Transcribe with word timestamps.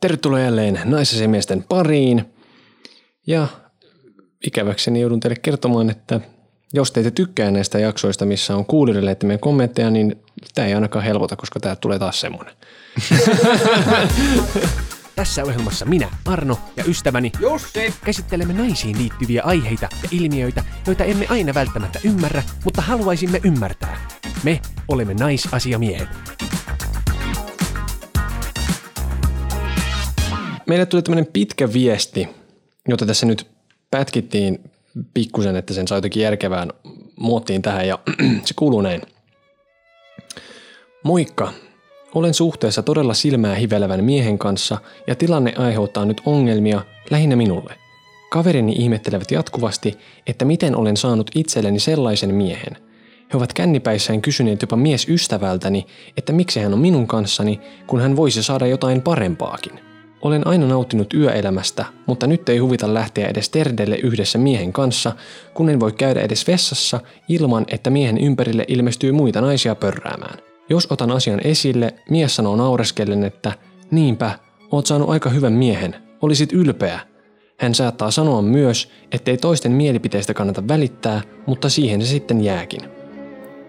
Tervetuloa 0.00 0.40
jälleen 0.40 0.80
naisasemiesten 0.84 1.62
pariin. 1.62 2.24
Ja 3.26 3.46
ikäväkseni 4.46 5.00
joudun 5.00 5.20
teille 5.20 5.36
kertomaan, 5.42 5.90
että 5.90 6.20
jos 6.72 6.92
teitä 6.92 7.10
tykkää 7.10 7.50
näistä 7.50 7.78
jaksoista, 7.78 8.26
missä 8.26 8.56
on 8.56 8.66
kuulijoille 8.66 9.10
että 9.10 9.26
meidän 9.26 9.40
kommentteja, 9.40 9.90
niin 9.90 10.16
tämä 10.54 10.66
ei 10.68 10.74
ainakaan 10.74 11.04
helpota, 11.04 11.36
koska 11.36 11.60
tämä 11.60 11.76
tulee 11.76 11.98
taas 11.98 12.20
semmoinen. 12.20 12.54
Tässä 15.16 15.44
ohjelmassa 15.44 15.86
minä, 15.86 16.08
Arno 16.24 16.58
ja 16.76 16.84
ystäväni 16.84 17.32
Jussi! 17.40 17.94
käsittelemme 18.04 18.52
naisiin 18.52 18.98
liittyviä 18.98 19.42
aiheita 19.42 19.88
ja 20.02 20.08
ilmiöitä, 20.12 20.64
joita 20.86 21.04
emme 21.04 21.26
aina 21.28 21.54
välttämättä 21.54 22.00
ymmärrä, 22.04 22.42
mutta 22.64 22.82
haluaisimme 22.82 23.40
ymmärtää. 23.44 24.08
Me 24.42 24.60
olemme 24.88 25.14
naisasiamiehet. 25.14 26.08
Meille 30.70 30.86
tuli 30.86 31.02
tämmöinen 31.02 31.32
pitkä 31.32 31.72
viesti, 31.72 32.28
jota 32.88 33.06
tässä 33.06 33.26
nyt 33.26 33.46
pätkittiin 33.90 34.70
pikkusen, 35.14 35.56
että 35.56 35.74
sen 35.74 35.88
sai 35.88 35.98
jotenkin 35.98 36.22
järkevään 36.22 36.72
muottiin 37.16 37.62
tähän 37.62 37.88
ja 37.88 37.98
se 38.44 38.54
kuuluu 38.56 38.80
näin. 38.80 39.02
Moikka! 41.04 41.52
Olen 42.14 42.34
suhteessa 42.34 42.82
todella 42.82 43.14
silmää 43.14 43.54
hivelevän 43.54 44.04
miehen 44.04 44.38
kanssa 44.38 44.78
ja 45.06 45.14
tilanne 45.14 45.54
aiheuttaa 45.56 46.04
nyt 46.04 46.22
ongelmia 46.26 46.82
lähinnä 47.10 47.36
minulle. 47.36 47.74
Kaverini 48.30 48.72
ihmettelevät 48.72 49.30
jatkuvasti, 49.30 49.98
että 50.26 50.44
miten 50.44 50.76
olen 50.76 50.96
saanut 50.96 51.30
itselleni 51.34 51.78
sellaisen 51.78 52.34
miehen. 52.34 52.76
He 53.32 53.36
ovat 53.36 53.52
kännipäissään 53.52 54.22
kysyneet 54.22 54.62
jopa 54.62 54.76
miesystävältäni, 54.76 55.86
että 56.16 56.32
miksi 56.32 56.60
hän 56.60 56.72
on 56.72 56.80
minun 56.80 57.06
kanssani, 57.06 57.60
kun 57.86 58.00
hän 58.00 58.16
voisi 58.16 58.42
saada 58.42 58.66
jotain 58.66 59.02
parempaakin. 59.02 59.89
Olen 60.22 60.46
aina 60.46 60.66
nauttinut 60.66 61.14
yöelämästä, 61.14 61.84
mutta 62.06 62.26
nyt 62.26 62.48
ei 62.48 62.58
huvita 62.58 62.94
lähteä 62.94 63.28
edes 63.28 63.48
terdelle 63.48 63.96
yhdessä 63.96 64.38
miehen 64.38 64.72
kanssa, 64.72 65.12
kun 65.54 65.68
en 65.68 65.80
voi 65.80 65.92
käydä 65.92 66.20
edes 66.20 66.46
vessassa 66.46 67.00
ilman, 67.28 67.64
että 67.68 67.90
miehen 67.90 68.18
ympärille 68.18 68.64
ilmestyy 68.68 69.12
muita 69.12 69.40
naisia 69.40 69.74
pörräämään. 69.74 70.38
Jos 70.68 70.86
otan 70.90 71.10
asian 71.10 71.40
esille, 71.44 71.94
mies 72.10 72.36
sanoo 72.36 72.56
naureskellen, 72.56 73.24
että 73.24 73.52
niinpä, 73.90 74.38
oot 74.70 74.86
saanut 74.86 75.10
aika 75.10 75.30
hyvän 75.30 75.52
miehen, 75.52 75.96
olisit 76.22 76.52
ylpeä. 76.52 77.00
Hän 77.58 77.74
saattaa 77.74 78.10
sanoa 78.10 78.42
myös, 78.42 78.90
ettei 79.12 79.36
toisten 79.36 79.72
mielipiteistä 79.72 80.34
kannata 80.34 80.68
välittää, 80.68 81.22
mutta 81.46 81.68
siihen 81.68 82.02
se 82.02 82.08
sitten 82.08 82.44
jääkin. 82.44 82.80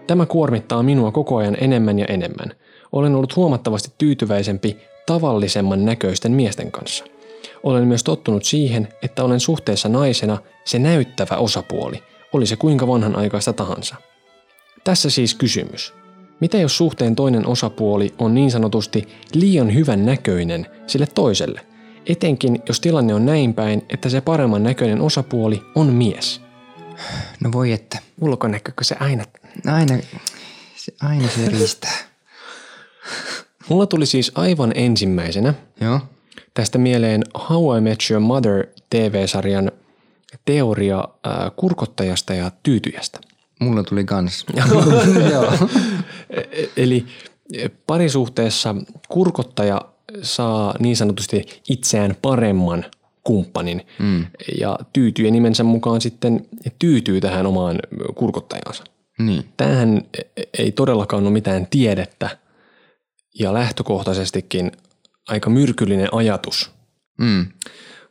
Tämä 0.06 0.26
kuormittaa 0.26 0.82
minua 0.82 1.12
koko 1.12 1.36
ajan 1.36 1.56
enemmän 1.60 1.98
ja 1.98 2.06
enemmän. 2.08 2.52
Olen 2.92 3.14
ollut 3.14 3.36
huomattavasti 3.36 3.92
tyytyväisempi 3.98 4.76
tavallisemman 5.06 5.84
näköisten 5.84 6.32
miesten 6.32 6.72
kanssa. 6.72 7.04
Olen 7.62 7.86
myös 7.86 8.04
tottunut 8.04 8.44
siihen, 8.44 8.88
että 9.02 9.24
olen 9.24 9.40
suhteessa 9.40 9.88
naisena 9.88 10.38
se 10.64 10.78
näyttävä 10.78 11.36
osapuoli, 11.36 12.02
oli 12.32 12.46
se 12.46 12.56
kuinka 12.56 12.86
vanhanaikaista 12.86 13.52
tahansa. 13.52 13.96
Tässä 14.84 15.10
siis 15.10 15.34
kysymys. 15.34 15.94
Mitä 16.40 16.58
jos 16.58 16.76
suhteen 16.76 17.16
toinen 17.16 17.46
osapuoli 17.46 18.14
on 18.18 18.34
niin 18.34 18.50
sanotusti 18.50 19.08
liian 19.34 19.74
hyvän 19.74 20.06
näköinen 20.06 20.66
sille 20.86 21.06
toiselle, 21.14 21.60
etenkin 22.06 22.62
jos 22.68 22.80
tilanne 22.80 23.14
on 23.14 23.26
näin 23.26 23.54
päin, 23.54 23.82
että 23.88 24.08
se 24.08 24.20
paremman 24.20 24.62
näköinen 24.62 25.00
osapuoli 25.00 25.62
on 25.74 25.86
mies? 25.86 26.40
No 27.40 27.52
voi 27.52 27.72
että. 27.72 27.98
Ulkonäkökö 28.20 28.84
se 28.84 28.96
aina 29.00 29.24
Aina 29.66 29.98
se, 30.76 30.92
aina 31.00 31.28
se 31.28 31.48
riistää. 31.58 32.11
Mulla 33.68 33.86
tuli 33.86 34.06
siis 34.06 34.32
aivan 34.34 34.72
ensimmäisenä 34.74 35.54
Joo. 35.80 36.00
tästä 36.54 36.78
mieleen 36.78 37.22
How 37.48 37.78
I 37.78 37.80
Met 37.80 37.98
Your 38.10 38.20
Mother 38.20 38.66
TV-sarjan 38.90 39.72
teoria 40.44 41.04
ää, 41.24 41.50
kurkottajasta 41.56 42.34
ja 42.34 42.50
tyytyjästä. 42.62 43.20
Mulla 43.58 43.82
tuli 43.82 44.04
kans. 44.04 44.46
E- 46.30 46.68
Eli 46.76 47.06
e, 47.52 47.68
parisuhteessa 47.86 48.74
kurkottaja 49.08 49.80
saa 50.22 50.74
niin 50.78 50.96
sanotusti 50.96 51.46
itseään 51.68 52.16
paremman 52.22 52.84
kumppanin 53.24 53.86
mm. 53.98 54.26
ja 54.60 54.78
tyytyy 54.92 55.30
nimensä 55.30 55.64
mukaan 55.64 56.00
sitten 56.00 56.46
tyytyy 56.78 57.20
tähän 57.20 57.46
omaan 57.46 57.78
kurkottajansa. 58.14 58.84
Niin. 59.18 59.44
Tämähän 59.56 60.02
ei 60.58 60.72
todellakaan 60.72 61.22
ole 61.22 61.32
mitään 61.32 61.66
tiedettä 61.70 62.38
ja 63.38 63.54
lähtökohtaisestikin 63.54 64.72
aika 65.28 65.50
myrkyllinen 65.50 66.08
ajatus. 66.12 66.70
Mm. 67.18 67.46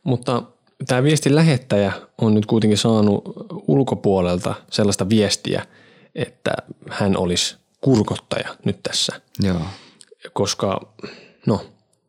Mutta 0.04 0.42
tämä 0.86 1.02
viestin 1.02 1.34
lähettäjä 1.34 1.92
on 2.18 2.34
nyt 2.34 2.46
kuitenkin 2.46 2.78
saanut 2.78 3.22
ulkopuolelta 3.68 4.54
sellaista 4.70 5.08
viestiä, 5.08 5.66
että 6.14 6.52
hän 6.90 7.16
olisi 7.16 7.56
kurkottaja 7.80 8.56
nyt 8.64 8.82
tässä. 8.82 9.20
Joo. 9.42 9.60
Koska 10.32 10.80
no, 11.46 11.66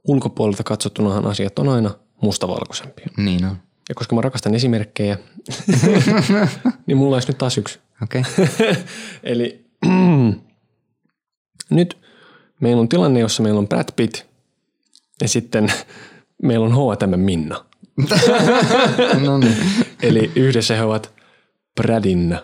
ulkopuolelta 0.08 0.64
katsottunahan 0.64 1.26
asiat 1.26 1.60
on 1.60 1.70
aina 1.70 1.92
mustavalkoisempia. 2.22 3.08
Niin 3.18 3.46
on. 3.46 3.58
Ja 3.90 3.96
koska 3.96 4.16
mä 4.16 4.22
rakastan 4.22 4.56
esimerkkejä, 4.56 5.18
niin 6.88 6.98
mulla 6.98 7.16
olisi 7.16 7.28
nyt 7.28 7.38
taas 7.38 7.58
yksi. 7.58 7.80
Okei. 8.04 8.22
Okay. 8.22 8.76
Eli 9.24 9.66
nyt 11.70 12.03
meillä 12.64 12.82
on 12.82 12.90
tilanne, 12.90 13.20
jossa 13.20 13.44
meillä 13.44 13.60
on 13.60 13.68
Brad 13.68 13.90
Pitt 13.96 14.18
ja 15.22 15.28
sitten 15.28 15.74
meillä 16.48 16.66
on 16.66 16.74
H&M 16.74 17.20
Minna. 17.20 17.66
no 19.26 19.38
niin. 19.38 19.58
Eli 20.02 20.32
yhdessä 20.36 20.76
he 20.76 20.84
ovat 20.84 21.14
Bradinna. 21.76 22.40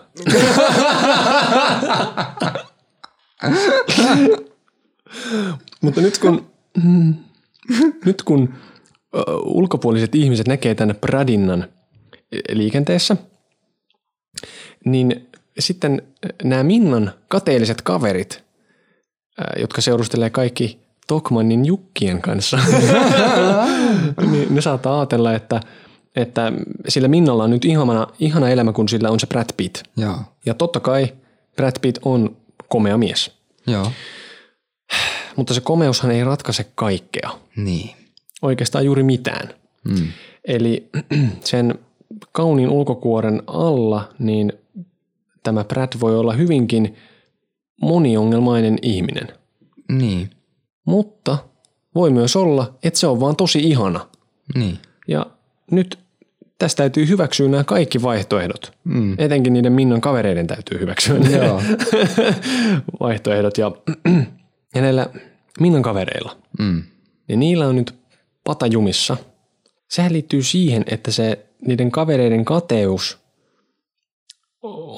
Mutta 5.80 6.00
nyt 6.00 6.18
kun, 6.18 6.50
nyt 8.04 8.22
kun 8.22 8.54
ö, 9.14 9.22
ulkopuoliset 9.44 10.14
ihmiset 10.14 10.48
näkee 10.48 10.74
tänne 10.74 10.94
Bradinnan 10.94 11.68
liikenteessä, 12.52 13.16
niin 14.84 15.28
sitten 15.58 16.02
nämä 16.44 16.62
Minnan 16.62 17.12
kateelliset 17.28 17.82
kaverit, 17.82 18.49
jotka 19.58 19.80
seurustelee 19.80 20.30
kaikki 20.30 20.78
Tokmannin 21.06 21.64
Jukkien 21.66 22.22
kanssa, 22.22 22.58
niin 24.30 24.54
ne 24.54 24.60
saattaa 24.60 25.00
ajatella, 25.00 25.34
että, 25.34 25.60
että 26.16 26.52
sillä 26.88 27.08
Minnalla 27.08 27.44
on 27.44 27.50
nyt 27.50 27.64
ihana, 27.64 28.06
ihana 28.18 28.48
elämä, 28.48 28.72
kun 28.72 28.88
sillä 28.88 29.10
on 29.10 29.20
se 29.20 29.26
Brad 29.26 29.48
Pitt. 29.56 29.82
Joo. 29.96 30.16
Ja 30.46 30.54
totta 30.54 30.80
kai 30.80 31.12
Brad 31.56 31.72
Pitt 31.80 31.98
on 32.02 32.36
komea 32.68 32.98
mies, 32.98 33.30
Joo. 33.66 33.92
mutta 35.36 35.54
se 35.54 35.60
komeushan 35.60 36.10
ei 36.10 36.24
ratkaise 36.24 36.66
kaikkea. 36.74 37.30
Niin. 37.56 37.90
Oikeastaan 38.42 38.84
juuri 38.84 39.02
mitään. 39.02 39.48
Mm. 39.84 40.06
Eli 40.44 40.88
sen 41.44 41.78
kauniin 42.32 42.68
ulkokuoren 42.68 43.42
alla, 43.46 44.08
niin 44.18 44.52
tämä 45.42 45.64
Brad 45.64 45.92
voi 46.00 46.18
olla 46.18 46.32
hyvinkin 46.32 46.96
moniongelmainen 47.82 48.78
ihminen. 48.82 49.28
Niin. 49.92 50.30
Mutta 50.84 51.38
voi 51.94 52.10
myös 52.10 52.36
olla, 52.36 52.74
että 52.82 53.00
se 53.00 53.06
on 53.06 53.20
vaan 53.20 53.36
tosi 53.36 53.58
ihana. 53.58 54.06
Niin. 54.54 54.78
Ja 55.08 55.26
nyt 55.70 55.98
tästä 56.58 56.76
täytyy 56.76 57.08
hyväksyä 57.08 57.48
nämä 57.48 57.64
kaikki 57.64 58.02
vaihtoehdot. 58.02 58.72
Mm. 58.84 59.14
Etenkin 59.18 59.52
niiden 59.52 59.72
Minnan 59.72 60.00
kavereiden 60.00 60.46
täytyy 60.46 60.80
hyväksyä 60.80 61.18
ne 61.18 61.36
Joo. 61.36 61.62
vaihtoehdot. 63.00 63.58
Ja, 63.58 63.72
ja 64.74 64.82
näillä 64.82 65.06
Minnan 65.60 65.82
kavereilla, 65.82 66.36
Mm. 66.58 66.82
niin 67.28 67.40
niillä 67.40 67.66
on 67.66 67.76
nyt 67.76 67.94
pata 68.44 68.66
jumissa. 68.66 69.16
Sehän 69.88 70.12
liittyy 70.12 70.42
siihen, 70.42 70.84
että 70.86 71.10
se 71.10 71.46
niiden 71.66 71.90
kavereiden 71.90 72.44
kateus 72.44 73.18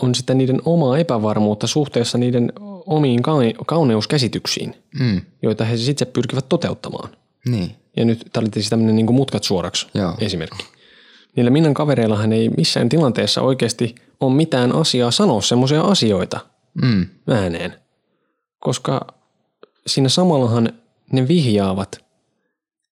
on 0.02 0.14
sitä 0.14 0.35
niiden 0.35 0.61
omaa 0.64 0.99
epävarmuutta 0.99 1.67
suhteessa 1.67 2.19
niiden 2.19 2.52
omiin 2.87 3.23
kaune- 3.23 3.55
kauneuskäsityksiin, 3.67 4.75
Mm. 5.00 5.20
joita 5.43 5.64
he 5.64 5.75
itse 5.90 6.05
pyrkivät 6.05 6.49
toteuttamaan. 6.49 7.08
Niin. 7.49 7.76
Ja 7.96 8.05
nyt 8.05 8.29
tämä 8.32 8.43
oli 8.43 8.50
siis 8.55 8.69
tämmöinen 8.70 8.96
niin 8.96 9.14
mutkat 9.14 9.44
suoraksi 9.44 9.87
Joo. 9.94 10.14
esimerkki. 10.19 10.64
Niillä 11.37 11.50
Minnan 11.50 11.75
kavereillahan 11.75 12.32
ei 12.32 12.49
missään 12.49 12.88
tilanteessa 12.88 13.43
oikeasti 13.43 13.94
ole 14.20 14.34
mitään 14.34 14.73
asiaa 14.75 15.11
sanoa 15.11 15.40
semmoisia 15.40 15.81
asioita 15.82 16.40
Mm. 16.82 17.06
ääneen. 17.29 17.75
Koska 18.61 19.06
siinä 19.87 20.08
samallahan 20.08 20.73
ne 21.12 21.28
vihjaavat 21.28 22.05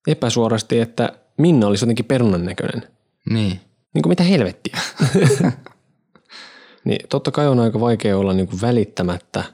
epäsuorasti, 0.06 0.80
että 0.80 1.12
Minna 1.38 1.66
olisi 1.66 1.84
jotenkin 1.84 2.04
perunan 2.04 2.44
näköinen. 2.44 2.82
Niin. 3.30 3.60
Niin 3.94 4.02
kuin 4.02 4.08
mitä 4.08 4.22
helvettiä. 4.22 4.78
niin 6.84 7.08
totta 7.08 7.30
kai 7.30 7.48
on 7.48 7.60
aika 7.60 7.80
vaikea 7.80 8.18
olla 8.18 8.32
niin 8.32 8.46
kuin 8.48 8.60
välittämättä 8.60 9.44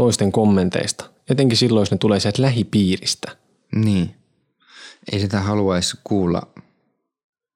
toisten 0.00 0.32
kommenteista. 0.32 1.10
Etenkin 1.30 1.58
silloin, 1.58 1.82
jos 1.82 1.90
ne 1.90 1.98
tulee 1.98 2.20
sieltä 2.20 2.42
lähipiiristä. 2.42 3.36
Niin. 3.74 4.14
ei 5.12 5.20
sitä 5.20 5.40
haluaisi 5.40 5.96
kuulla 6.04 6.42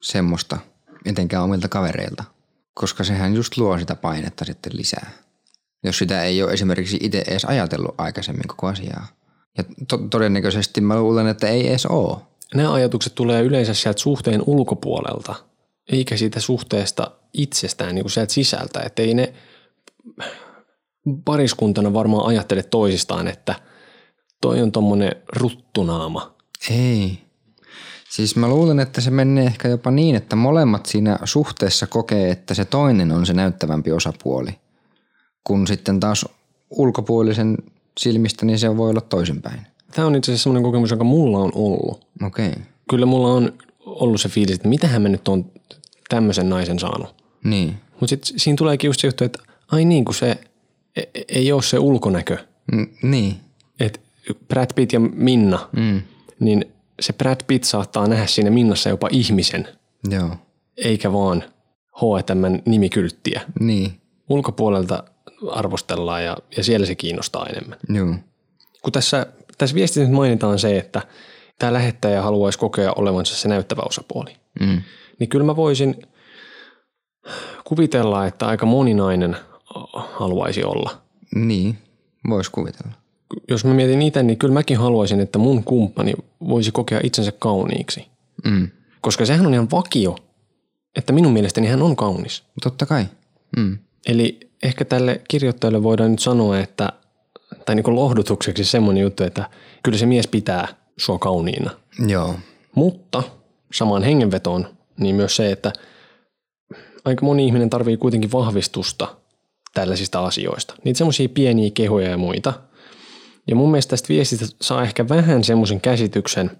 semmoista 0.03 0.59
etenkään 1.05 1.45
omilta 1.45 1.69
kavereilta, 1.69 2.25
koska 2.75 3.05
sehän 3.05 3.35
just 3.35 3.57
luo 3.57 3.79
sitä 3.79 3.95
painetta 3.95 4.45
sitten 4.45 4.77
lisää. 4.77 5.11
Jos 5.85 5.99
sitä 5.99 6.23
ei 6.23 6.43
ole 6.43 6.53
esimerkiksi 6.53 6.99
itse 7.01 7.25
edes 7.29 7.45
ajatellut 7.45 7.95
aikaisemmin 7.99 8.49
koko 8.49 8.67
asiaa. 8.67 9.07
Ja 9.59 9.65
to- 9.89 9.99
todennäköisesti 10.11 10.81
mä 10.81 11.01
luulen, 11.01 11.27
että 11.27 11.49
ei 11.49 11.69
edes 11.69 11.87
ole. 11.87 12.19
Nämä 12.55 12.73
ajatukset 12.73 13.15
tulee 13.15 13.43
yleensä 13.43 13.75
sieltä 13.75 14.01
suhteen 14.01 14.43
ulkopuolelta, 14.47 15.35
eikä 15.93 16.17
siitä 16.17 16.41
suhteesta 16.41 17.11
itsestään 17.33 17.95
niin 17.95 18.03
kuin 18.03 18.13
sieltä 18.13 18.33
sisältä. 18.33 18.81
Että 18.81 19.03
ei 19.03 19.15
ne 19.15 19.35
pariskuntana 21.25 21.93
varmaan 21.93 22.27
ajattele 22.27 22.63
toisistaan, 22.63 23.29
että 23.29 23.55
toi 24.41 24.63
on 24.63 24.73
tommonen 24.73 25.17
ruttunaama. 25.37 26.35
Ei. 26.71 27.19
Siis 28.11 28.37
mä 28.37 28.49
luulen, 28.49 28.81
että 28.81 29.01
se 29.01 29.11
menee 29.11 29.45
ehkä 29.45 29.69
jopa 29.69 29.91
niin, 29.91 30.17
että 30.17 30.37
molemmat 30.37 30.87
siinä 30.87 31.19
suhteessa 31.25 31.87
kokee, 31.87 32.31
että 32.31 32.55
se 32.55 32.65
toinen 32.65 33.13
on 33.13 33.27
se 33.27 33.33
näyttävämpi 33.33 33.93
osapuoli. 33.93 34.51
Kun 35.45 35.67
sitten 35.67 36.01
taas 36.01 36.27
ulkopuolisen 36.71 37.57
silmistä, 38.01 38.47
niin 38.47 38.59
se 38.59 38.77
voi 38.77 38.91
olla 38.91 39.01
toisinpäin. 39.01 39.61
Tämä 39.93 40.07
on 40.07 40.15
itse 40.15 40.33
asiassa 40.33 40.43
semmoinen 40.43 40.63
kokemus, 40.63 40.91
joka 40.91 41.05
mulla 41.05 41.39
on 41.39 41.53
ollut. 41.55 42.07
Okei. 42.27 42.49
Okay. 42.49 42.63
Kyllä 42.91 43.07
mulla 43.07 43.29
on 43.29 43.53
ollut 43.87 44.21
se 44.21 44.29
fiilis, 44.29 44.55
että 44.55 44.69
mitähän 44.69 45.03
mä 45.03 45.09
nyt 45.09 45.29
on 45.29 45.51
tämmöisen 46.09 46.49
naisen 46.49 46.79
saanut. 46.79 47.15
Niin. 47.45 47.75
Mutta 47.91 48.07
sitten 48.07 48.41
siinä 48.41 48.57
tuleekin 48.57 48.89
just 48.89 49.01
se 49.01 49.07
juttu, 49.07 49.25
että 49.25 49.43
ai 49.73 49.85
niin 49.85 50.05
kuin 50.05 50.15
se 50.15 50.39
ei 51.29 51.53
ole 51.53 51.63
se 51.63 51.79
ulkonäkö. 51.79 52.37
N- 52.75 53.09
niin. 53.11 53.37
Että 53.81 54.01
Brad 54.49 54.71
Pitt 54.75 54.93
ja 54.93 55.01
Minna, 55.01 55.69
Mm. 55.77 56.03
niin 56.41 56.65
se 57.01 57.13
Brad 57.13 57.41
Pitt 57.47 57.65
saattaa 57.65 58.07
nähdä 58.09 58.27
siinä 58.27 58.51
Minnassa 58.51 58.89
jopa 58.89 59.09
ihmisen, 59.13 59.69
Joo. 60.11 60.37
eikä 60.77 61.13
vaan 61.13 61.45
H&M 61.93 62.61
nimikylttiä. 62.67 63.41
Niin. 63.61 64.01
Ulkopuolelta 64.29 65.05
arvostellaan 65.51 66.25
ja, 66.25 66.37
ja 66.57 66.65
siellä 66.65 66.87
se 66.87 66.95
kiinnostaa 66.95 67.47
enemmän. 67.47 67.79
Joo. 67.89 68.15
Kun 68.83 68.93
tässä, 68.93 69.27
tässä 69.59 69.75
viestissä 69.75 70.01
nyt 70.01 70.13
mainitaan 70.17 70.59
se, 70.59 70.79
että 70.79 71.03
tämä 71.59 71.73
lähettäjä 71.73 72.23
haluaisi 72.23 72.59
kokea 72.59 72.93
olevansa 72.93 73.37
se 73.37 73.49
näyttävä 73.49 73.83
osapuoli, 73.87 74.37
Mm. 74.61 74.83
niin 75.19 75.29
kyllä 75.29 75.45
mä 75.45 75.57
voisin 75.57 76.03
kuvitella, 77.65 78.27
että 78.27 78.47
aika 78.47 78.67
moninainen 78.67 79.37
haluaisi 79.93 80.65
olla. 80.65 80.91
Niin. 81.35 81.79
Vois 82.29 82.49
kuvitella. 82.49 82.93
Jos 83.49 83.65
mä 83.65 83.75
mietin 83.75 84.03
itse, 84.03 84.23
niin 84.23 84.39
kyllä 84.39 84.55
mäkin 84.55 84.79
haluaisin, 84.79 85.21
että 85.21 85.39
mun 85.39 85.65
kumppani 85.65 86.15
voisi 86.49 86.73
kokea 86.73 87.01
itsensä 87.03 87.33
kauniiksi. 87.33 88.07
Mm. 88.45 88.69
Koska 89.01 89.27
sehän 89.27 89.47
on 89.47 89.55
ihan 89.55 89.71
vakio, 89.71 90.17
että 90.97 91.13
minun 91.13 91.33
mielestäni 91.33 91.67
hän 91.67 91.83
on 91.83 91.97
kaunis. 91.97 92.43
Totta 92.63 92.87
kai. 92.87 93.07
Mm. 93.57 93.79
Eli 94.07 94.51
ehkä 94.63 94.85
tälle 94.85 95.21
kirjoittajalle 95.29 95.83
voidaan 95.83 96.11
nyt 96.11 96.21
sanoa, 96.21 96.59
että, 96.59 96.93
tai 97.67 97.75
niin 97.75 97.85
kuin 97.85 97.95
lohdutukseksi 97.95 98.65
semmoinen 98.65 99.03
juttu, 99.03 99.25
että 99.25 99.51
kyllä 99.83 99.99
se 99.99 100.07
mies 100.07 100.27
pitää 100.27 100.69
sua 100.97 101.19
kauniina. 101.19 101.71
Joo. 102.07 102.35
Mutta 102.75 103.23
samaan 103.73 104.03
hengenvetoon, 104.03 104.67
niin 105.01 105.15
myös 105.15 105.37
se, 105.37 105.53
että 105.53 105.73
aika 107.05 107.27
moni 107.27 107.47
ihminen 107.47 107.71
tarvii 107.71 107.97
kuitenkin 107.97 108.33
vahvistusta 108.33 109.17
tällaisista 109.75 110.25
asioista. 110.25 110.75
Niitä 110.85 110.99
semmoisia 110.99 111.29
pieniä 111.29 111.71
kehoja 111.75 112.11
ja 112.11 112.17
muita. 112.17 112.53
Ja 113.47 113.57
mun 113.57 113.71
mielestä 113.71 113.91
tästä 113.91 114.09
viestistä 114.09 114.47
saa 114.63 114.83
ehkä 114.83 115.09
vähän 115.09 115.45
semmoisen 115.45 115.81
käsityksen, 115.81 116.51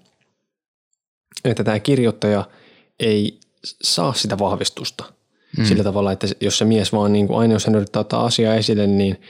että 1.45 1.63
tämä 1.63 1.79
kirjoittaja 1.79 2.45
ei 2.99 3.39
saa 3.83 4.13
sitä 4.13 4.39
vahvistusta. 4.39 5.03
Mm. 5.57 5.65
Sillä 5.65 5.83
tavalla, 5.83 6.11
että 6.11 6.27
jos 6.41 6.57
se 6.57 6.65
mies 6.65 6.93
vaan 6.93 7.13
niin 7.13 7.27
kuin 7.27 7.39
aina 7.39 7.53
jos 7.53 7.65
hän 7.65 7.75
yrittää 7.75 7.99
ottaa 7.99 8.25
asiaa 8.25 8.55
esille, 8.55 8.87
niin 8.87 9.21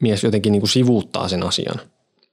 mies 0.00 0.24
jotenkin 0.24 0.52
niin 0.52 0.60
kuin 0.60 0.70
sivuuttaa 0.70 1.28
sen 1.28 1.42
asian. 1.42 1.80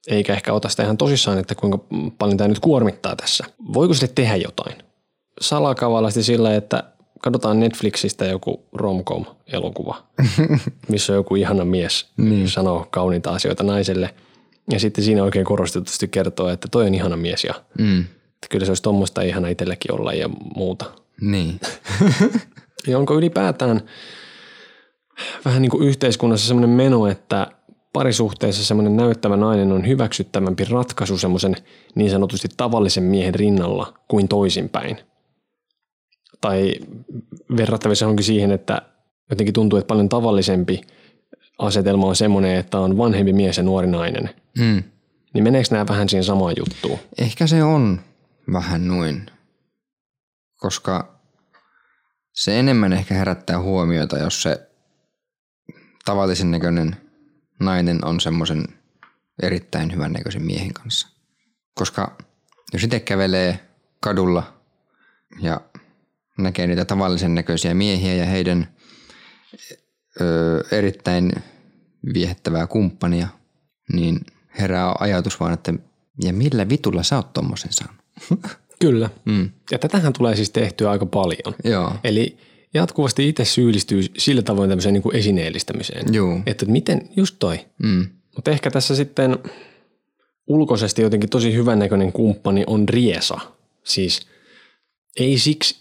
Eikä 0.07 0.33
ehkä 0.33 0.53
ota 0.53 0.69
sitä 0.69 0.83
ihan 0.83 0.97
tosissaan, 0.97 1.37
että 1.37 1.55
kuinka 1.55 1.79
paljon 2.17 2.37
tämä 2.37 2.47
nyt 2.47 2.59
kuormittaa 2.59 3.15
tässä. 3.15 3.45
Voiko 3.73 3.93
sille 3.93 4.11
tehdä 4.15 4.35
jotain? 4.35 4.75
Salakavallasti 5.41 6.23
sillä, 6.23 6.55
että 6.55 6.83
katsotaan 7.21 7.59
Netflixistä 7.59 8.25
joku 8.25 8.63
romcom-elokuva, 8.73 10.03
missä 10.89 11.13
on 11.13 11.17
joku 11.17 11.35
ihana 11.35 11.65
mies 11.65 12.07
niin. 12.17 12.49
sanoo 12.49 12.87
kauniita 12.91 13.29
asioita 13.31 13.63
naiselle. 13.63 14.15
Ja 14.71 14.79
sitten 14.79 15.03
siinä 15.03 15.23
oikein 15.23 15.45
korostetusti 15.45 16.07
kertoo, 16.07 16.49
että 16.49 16.67
toi 16.71 16.87
on 16.87 16.93
ihana 16.93 17.17
mies 17.17 17.43
ja 17.43 17.53
Mm. 17.77 18.01
että 18.01 18.47
kyllä 18.49 18.65
se 18.65 18.71
olisi 18.71 18.83
tuommoista 18.83 19.21
ihana 19.21 19.47
itselläkin 19.47 19.93
olla 19.93 20.13
ja 20.13 20.29
muuta. 20.55 20.85
Niin. 21.21 21.59
Ja 22.87 22.97
onko 22.99 23.17
ylipäätään 23.17 23.81
vähän 25.45 25.61
niin 25.61 25.69
kuin 25.69 25.87
yhteiskunnassa 25.87 26.47
semmoinen 26.47 26.69
meno, 26.69 27.07
että 27.07 27.47
parisuhteessa 27.93 28.65
semmoinen 28.65 28.97
näyttävä 28.97 29.37
nainen 29.37 29.71
on 29.71 29.87
hyväksyttävämpi 29.87 30.63
ratkaisu 30.65 31.17
semmoisen 31.17 31.55
niin 31.95 32.11
sanotusti 32.11 32.47
tavallisen 32.57 33.03
miehen 33.03 33.35
rinnalla 33.35 33.93
kuin 34.07 34.27
toisinpäin? 34.27 34.97
Tai 36.41 36.73
verrattavissa 37.57 38.07
onkin 38.07 38.25
siihen, 38.25 38.51
että 38.51 38.81
jotenkin 39.29 39.53
tuntuu, 39.53 39.79
että 39.79 39.87
paljon 39.87 40.09
tavallisempi 40.09 40.81
asetelma 41.57 42.07
on 42.07 42.15
semmoinen, 42.15 42.55
että 42.55 42.79
on 42.79 42.97
vanhempi 42.97 43.33
mies 43.33 43.57
ja 43.57 43.63
nuori 43.63 43.87
nainen. 43.87 44.29
Mm. 44.57 44.83
Niin 45.33 45.43
meneekö 45.43 45.67
nämä 45.71 45.87
vähän 45.87 46.09
siihen 46.09 46.23
samaan 46.23 46.53
juttuun? 46.57 46.99
Ehkä 47.17 47.47
se 47.47 47.63
on 47.63 48.01
vähän 48.53 48.87
noin, 48.87 49.25
koska 50.57 51.19
se 52.33 52.59
enemmän 52.59 52.93
ehkä 52.93 53.15
herättää 53.15 53.61
huomiota, 53.61 54.17
jos 54.17 54.41
se 54.43 54.69
tavallisen 56.05 56.51
näköinen 56.51 56.95
nainen 57.59 58.05
on 58.05 58.19
semmoisen 58.19 58.65
erittäin 59.43 59.93
hyvän 59.93 60.13
näköisen 60.13 60.43
miehen 60.43 60.73
kanssa. 60.73 61.07
Koska 61.73 62.17
jos 62.73 62.83
itse 62.83 62.99
kävelee 62.99 63.59
kadulla 63.99 64.53
ja 65.41 65.61
näkee 66.37 66.67
niitä 66.67 66.85
tavallisen 66.85 67.35
näköisiä 67.35 67.73
miehiä 67.73 68.13
ja 68.13 68.25
heidän 68.25 68.67
ö, 70.21 70.63
erittäin 70.71 71.31
viehättävää 72.13 72.67
kumppania, 72.67 73.27
niin 73.93 74.19
herää 74.59 74.95
ajatus 74.99 75.39
vaan, 75.39 75.53
että 75.53 75.73
ja 76.23 76.33
millä 76.33 76.69
vitulla 76.69 77.03
sä 77.03 77.15
oot 77.15 77.33
tommosen 77.33 77.73
saanut? 77.73 78.01
Kyllä. 78.79 79.09
Mm. 79.25 79.49
Ja 79.71 79.79
tätähän 79.79 80.13
tulee 80.13 80.35
siis 80.35 80.49
tehtyä 80.49 80.91
aika 80.91 81.05
paljon. 81.05 81.55
Joo. 81.63 81.93
Eli 82.03 82.37
jatkuvasti 82.73 83.29
itse 83.29 83.45
syyllistyy 83.45 84.03
sillä 84.17 84.41
tavoin 84.41 84.69
tämmöiseen 84.69 84.93
niin 84.93 85.03
kuin 85.03 85.15
esineellistämiseen. 85.15 86.13
Juu. 86.13 86.39
Että 86.45 86.65
miten, 86.65 87.09
just 87.15 87.35
toi. 87.39 87.59
Mm. 87.83 88.07
Mutta 88.35 88.51
ehkä 88.51 88.71
tässä 88.71 88.95
sitten 88.95 89.37
ulkoisesti 90.47 91.01
jotenkin 91.01 91.29
tosi 91.29 91.53
hyvännäköinen 91.53 92.11
kumppani 92.11 92.63
on 92.67 92.89
riesa. 92.89 93.39
Siis 93.83 94.27
ei 95.19 95.39
siksi 95.39 95.80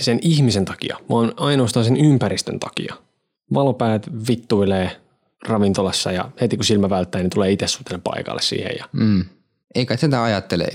sen 0.00 0.18
ihmisen 0.22 0.64
takia, 0.64 0.96
vaan 1.10 1.32
ainoastaan 1.36 1.84
sen 1.84 1.96
ympäristön 1.96 2.60
takia. 2.60 2.94
Valopäät 3.54 4.06
vittuilee 4.28 5.00
ravintolassa 5.48 6.12
ja 6.12 6.30
heti 6.40 6.56
kun 6.56 6.64
silmä 6.64 6.90
välttää, 6.90 7.20
niin 7.20 7.30
tulee 7.30 7.52
itse 7.52 7.66
sutelle 7.66 8.00
paikalle 8.04 8.42
siihen. 8.42 8.72
Ja 8.78 8.88
Mm. 8.92 9.24
Eikä 9.74 9.96
sitä 9.96 10.22
ajattele, 10.22 10.68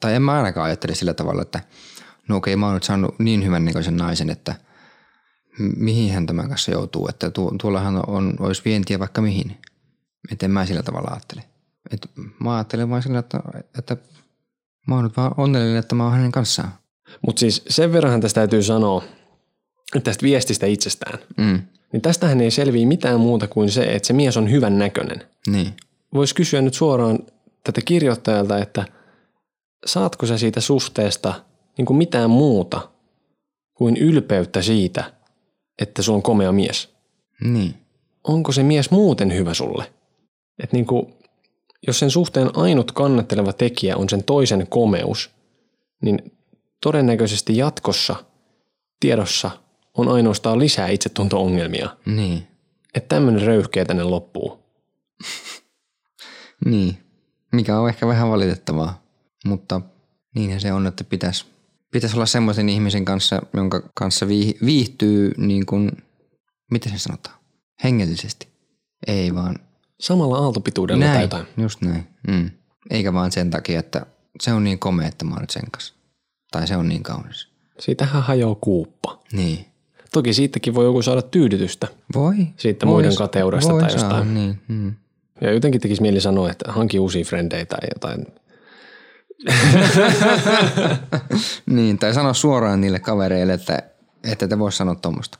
tai 0.00 0.14
en 0.14 0.22
mä 0.22 0.32
ainakaan 0.32 0.66
ajattele 0.66 0.94
sillä 0.94 1.14
tavalla, 1.14 1.42
että 1.42 1.60
no 2.28 2.36
okei, 2.36 2.56
mä 2.56 2.66
oon 2.66 2.74
nyt 2.74 2.82
saanut 2.82 3.18
niin 3.18 3.44
hyvän 3.44 3.64
näköisen 3.64 3.96
naisen, 3.96 4.30
että 4.30 4.54
mihin 5.58 6.12
hän 6.14 6.26
tämän 6.26 6.48
kanssa 6.48 6.70
joutuu, 6.70 7.08
että 7.08 7.30
tu- 7.30 7.54
tuollahan 7.60 8.10
on, 8.10 8.34
olisi 8.40 8.62
vientiä 8.64 8.98
vaikka 8.98 9.20
mihin. 9.20 9.56
Että 10.32 10.46
en 10.46 10.50
mä 10.50 10.66
sillä 10.66 10.82
tavalla 10.82 11.10
ajattele. 11.10 11.42
Et 11.90 12.10
mä 12.40 12.54
ajattelen 12.54 12.90
vain 12.90 13.02
sillä, 13.02 13.18
että, 13.18 13.40
että 13.78 13.96
mä 14.86 14.94
oon 14.94 15.04
nyt 15.04 15.16
vaan 15.16 15.34
onnellinen, 15.36 15.76
että 15.76 15.94
mä 15.94 16.04
oon 16.04 16.12
hänen 16.12 16.32
kanssaan. 16.32 16.72
Mutta 17.26 17.40
siis 17.40 17.62
sen 17.68 17.92
verran 17.92 18.20
tästä 18.20 18.40
täytyy 18.40 18.62
sanoa, 18.62 19.02
että 19.96 20.10
tästä 20.10 20.22
viestistä 20.22 20.66
itsestään, 20.66 21.18
Mm. 21.36 21.60
niin 21.92 22.02
tästähän 22.02 22.40
ei 22.40 22.50
selviä 22.50 22.86
mitään 22.86 23.20
muuta 23.20 23.46
kuin 23.48 23.70
se, 23.70 23.82
että 23.82 24.06
se 24.06 24.12
mies 24.12 24.36
on 24.36 24.50
hyvän 24.50 24.78
näköinen. 24.78 25.22
Niin. 25.46 25.72
Voisi 26.14 26.34
kysyä 26.34 26.62
nyt 26.62 26.74
suoraan 26.74 27.18
tätä 27.64 27.80
kirjoittajalta, 27.84 28.58
että 28.58 28.84
saatko 29.86 30.26
sä 30.26 30.38
siitä 30.38 30.60
suhteesta 30.60 31.34
niin 31.78 31.86
kuin 31.86 31.96
mitään 31.96 32.30
muuta 32.30 32.88
kuin 33.74 33.96
ylpeyttä 33.96 34.62
siitä, 34.62 35.12
että 35.78 36.02
sulla 36.02 36.16
on 36.16 36.22
komea 36.22 36.52
mies? 36.52 36.88
Niin. 37.44 37.74
Onko 38.24 38.52
se 38.52 38.62
mies 38.62 38.90
muuten 38.90 39.34
hyvä 39.34 39.54
sulle? 39.54 39.92
Et 40.62 40.72
niin 40.72 40.86
kuin, 40.86 41.14
jos 41.86 41.98
sen 41.98 42.10
suhteen 42.10 42.50
ainut 42.56 42.92
kannatteleva 42.92 43.52
tekijä 43.52 43.96
on 43.96 44.08
sen 44.08 44.24
toisen 44.24 44.66
komeus, 44.66 45.30
niin 46.02 46.32
todennäköisesti 46.80 47.56
jatkossa 47.56 48.24
tiedossa 49.00 49.50
on 49.94 50.08
ainoastaan 50.08 50.58
lisää 50.58 50.88
itsetunto-ongelmia. 50.88 51.96
Niin. 52.06 52.46
Että 52.94 53.14
tämmöinen 53.16 53.42
röyhkeä 53.42 53.84
tänne 53.84 54.02
loppuu. 54.02 54.58
Niin. 56.64 56.98
Mikä 57.52 57.80
on 57.80 57.88
ehkä 57.88 58.06
vähän 58.06 58.30
valitettavaa. 58.30 59.02
Mutta 59.46 59.80
Niinhän 60.34 60.60
se 60.60 60.72
on, 60.72 60.86
että 60.86 61.04
pitäisi 61.04 61.46
pitäis 61.90 62.14
olla 62.14 62.26
semmoisen 62.26 62.68
ihmisen 62.68 63.04
kanssa, 63.04 63.42
jonka 63.54 63.82
kanssa 63.94 64.26
viih- 64.26 64.66
viihtyy 64.66 65.32
niin 65.36 65.66
kuin, 65.66 65.90
miten 66.70 66.92
se 66.92 66.98
sanotaan, 66.98 67.36
hengellisesti. 67.84 68.48
Ei 69.06 69.34
vaan 69.34 69.58
Samalla 70.00 70.38
aaltopituudella 70.38 71.04
tai 71.04 71.12
näin, 71.12 71.22
jotain. 71.22 71.46
just 71.56 71.80
näin. 71.80 72.06
Mm. 72.28 72.50
Eikä 72.90 73.12
vaan 73.12 73.32
sen 73.32 73.50
takia, 73.50 73.80
että 73.80 74.06
se 74.40 74.52
on 74.52 74.64
niin 74.64 74.78
komea, 74.78 75.08
että 75.08 75.24
mä 75.24 75.30
oon 75.30 75.40
nyt 75.40 75.50
sen 75.50 75.70
kanssa. 75.70 75.94
Tai 76.50 76.66
se 76.66 76.76
on 76.76 76.88
niin 76.88 77.02
kaunis. 77.02 77.48
Siitähän 77.78 78.22
hajoaa 78.22 78.54
kuuppa. 78.54 79.18
Niin. 79.32 79.66
Toki 80.12 80.32
siitäkin 80.32 80.74
voi 80.74 80.84
joku 80.84 81.02
saada 81.02 81.22
tyydytystä. 81.22 81.88
Voi. 82.14 82.34
Siitä 82.56 82.86
voi, 82.86 82.92
muiden 82.92 83.16
kateudesta 83.16 83.72
voi 83.72 83.80
tai 83.80 83.92
jostain. 83.92 84.34
Niin. 84.34 84.60
Mm. 84.68 84.94
Ja 85.40 85.52
jotenkin 85.52 85.80
tekisi 85.80 86.02
mieli 86.02 86.20
sanoa, 86.20 86.50
että 86.50 86.72
hanki 86.72 86.98
uusia 86.98 87.24
frendejä 87.24 87.66
tai 87.66 87.78
jotain. 87.94 88.26
niin, 91.76 91.98
tai 91.98 92.14
sano 92.14 92.34
suoraan 92.34 92.80
niille 92.80 92.98
kavereille, 92.98 93.52
että, 93.52 93.82
että 94.24 94.48
te 94.48 94.58
voi 94.58 94.72
sanoa 94.72 94.94
tuommoista. 94.94 95.38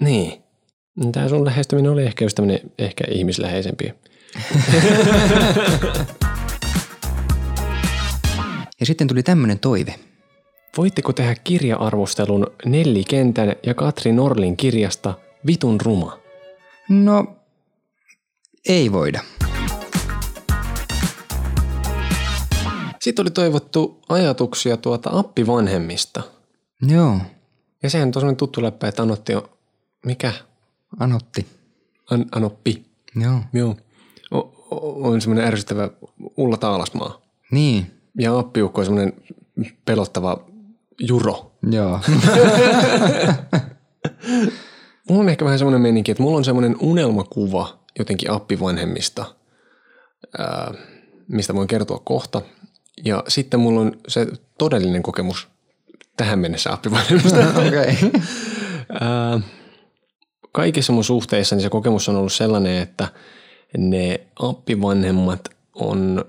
Niin. 0.00 0.42
Tämä 1.12 1.28
sun 1.28 1.44
lähestyminen 1.44 1.92
oli 1.92 2.02
ehkä 2.02 2.24
just 2.24 2.34
tämmöinen 2.34 2.60
ehkä 2.78 3.04
ihmisläheisempi. 3.10 3.94
Ja 8.80 8.86
sitten 8.86 9.08
tuli 9.08 9.22
tämmöinen 9.22 9.58
toive. 9.58 9.94
Voitteko 10.76 11.12
tehdä 11.12 11.34
kirja-arvostelun 11.44 12.46
Nelli 12.64 13.04
Kentän 13.04 13.56
ja 13.66 13.74
Katri 13.74 14.12
Norlin 14.12 14.56
kirjasta 14.56 15.14
Vitun 15.46 15.80
ruma? 15.80 16.18
No, 16.88 17.26
ei 18.68 18.92
voida. 18.92 19.20
Sitten 23.00 23.22
oli 23.22 23.30
toivottu 23.30 24.00
ajatuksia 24.08 24.76
tuota 24.76 25.10
appivanhemmista. 25.12 26.22
Joo, 26.82 27.18
Ja 27.82 27.90
sehän 27.90 28.08
on 28.08 28.12
tosiaan 28.12 28.36
tuttu 28.36 28.62
läppä, 28.62 28.88
että 28.88 29.02
Anotti 29.02 29.34
on, 29.34 29.48
mikä? 30.06 30.32
Anotti. 31.00 31.46
An, 32.10 32.26
Anoppi. 32.32 32.84
Joo. 33.22 33.40
Joo. 33.52 33.76
O, 34.34 34.38
o, 34.70 35.08
on 35.08 35.20
semmoinen 35.20 35.46
ärsyttävä 35.46 35.90
Ulla 36.36 36.56
Taalasmaa. 36.56 37.20
Niin, 37.50 38.00
Ja 38.18 38.38
appiukko 38.38 38.80
on 38.80 38.84
semmoinen 38.84 39.12
pelottava 39.84 40.47
juro. 40.98 41.52
joo. 41.70 42.00
Mulla 45.08 45.22
on 45.22 45.28
ehkä 45.28 45.44
vähän 45.44 45.58
semmoinen 45.58 45.80
meininki, 45.80 46.10
että 46.10 46.22
mulla 46.22 46.36
on 46.36 46.44
semmoinen 46.44 46.76
unelmakuva 46.80 47.78
jotenkin 47.98 48.30
appivanhemmista, 48.30 49.24
ää, 50.38 50.74
mistä 51.28 51.54
voin 51.54 51.68
kertoa 51.68 51.98
kohta. 52.04 52.42
Ja 53.04 53.24
sitten 53.28 53.60
mulla 53.60 53.80
on 53.80 53.92
se 54.08 54.26
todellinen 54.58 55.02
kokemus 55.02 55.48
tähän 56.16 56.38
mennessä 56.38 56.72
appivanhemmista. 56.72 57.38
Okei. 57.66 57.70
Okay. 57.70 58.10
Ää, 59.00 59.40
kaikissa 60.52 60.92
mun 60.92 61.04
suhteissa 61.04 61.56
niin 61.56 61.62
se 61.62 61.70
kokemus 61.70 62.08
on 62.08 62.16
ollut 62.16 62.32
sellainen, 62.32 62.82
että 62.82 63.08
ne 63.78 64.20
appivanhemmat 64.36 65.48
on 65.74 66.24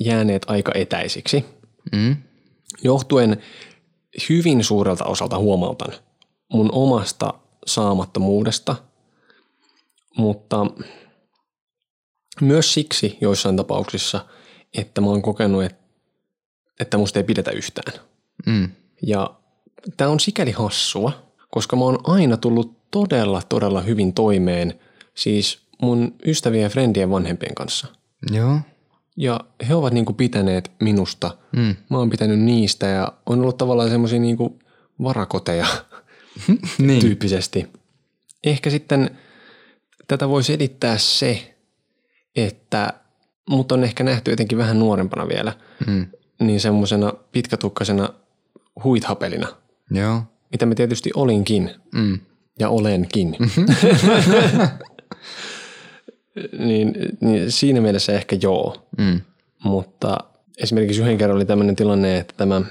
jääneet 0.00 0.42
aika 0.46 0.72
etäisiksi. 0.74 1.44
Mm. 1.92 2.16
Johtuen 2.82 3.42
hyvin 4.28 4.64
suurelta 4.64 5.04
osalta 5.04 5.38
huomautan 5.38 5.92
mun 6.52 6.68
omasta 6.72 7.34
saamattomuudesta, 7.66 8.76
mutta 10.16 10.66
myös 12.40 12.74
siksi 12.74 13.18
joissain 13.20 13.56
tapauksissa, 13.56 14.26
että 14.74 15.00
mä 15.00 15.06
oon 15.06 15.22
kokenut, 15.22 15.64
että, 15.64 15.84
että 16.80 16.96
musta 16.96 17.18
ei 17.18 17.24
pidetä 17.24 17.50
yhtään. 17.50 18.00
Mm. 18.46 18.68
Ja 19.02 19.30
tämä 19.96 20.10
on 20.10 20.20
sikäli 20.20 20.50
hassua, 20.50 21.12
koska 21.50 21.76
mä 21.76 21.84
oon 21.84 21.98
aina 22.04 22.36
tullut 22.36 22.90
todella, 22.90 23.42
todella 23.48 23.80
hyvin 23.80 24.14
toimeen 24.14 24.80
siis 25.14 25.58
mun 25.82 26.14
ystävien 26.26 26.62
ja 26.62 26.68
frendien 26.68 27.10
vanhempien 27.10 27.54
kanssa. 27.54 27.86
Joo. 28.32 28.58
Ja 29.16 29.40
he 29.68 29.74
ovat 29.74 29.92
niinku 29.92 30.12
pitäneet 30.12 30.70
minusta. 30.80 31.36
Mm. 31.56 31.76
Mä 31.90 31.98
oon 31.98 32.10
pitänyt 32.10 32.40
niistä 32.40 32.86
ja 32.86 33.12
on 33.26 33.40
ollut 33.40 33.56
tavallaan 33.58 33.90
semmoisia 33.90 34.18
niinku 34.20 34.58
varakoteja 35.02 35.66
Niin. 36.78 37.00
tyyppisesti. 37.00 37.66
Ehkä 38.44 38.70
sitten 38.70 39.10
tätä 40.08 40.28
voi 40.28 40.42
selittää 40.44 40.98
se, 40.98 41.54
että 42.36 42.92
mut 43.50 43.72
on 43.72 43.84
ehkä 43.84 44.04
nähty 44.04 44.30
jotenkin 44.30 44.58
vähän 44.58 44.78
nuorempana 44.78 45.28
vielä, 45.28 45.52
Mm. 45.86 46.06
niin 46.40 46.60
semmoisena 46.60 47.12
pitkätukkaisena 47.32 48.08
huithapelina, 48.84 49.48
Joo. 49.90 50.22
mitä 50.52 50.66
mä 50.66 50.74
tietysti 50.74 51.10
olinkin 51.14 51.70
Mm. 51.94 52.18
ja 52.58 52.68
olenkin. 52.68 53.36
niin, 56.58 56.94
niin 57.20 57.52
siinä 57.52 57.80
mielessä 57.80 58.12
ehkä 58.12 58.36
joo. 58.42 58.86
Mm. 58.98 59.20
Mutta 59.64 60.16
esimerkiksi 60.58 61.00
yhden 61.02 61.18
kerran 61.18 61.36
oli 61.36 61.44
tämmöinen 61.44 61.76
tilanne, 61.76 62.18
että 62.18 62.34
tämä 62.36 62.62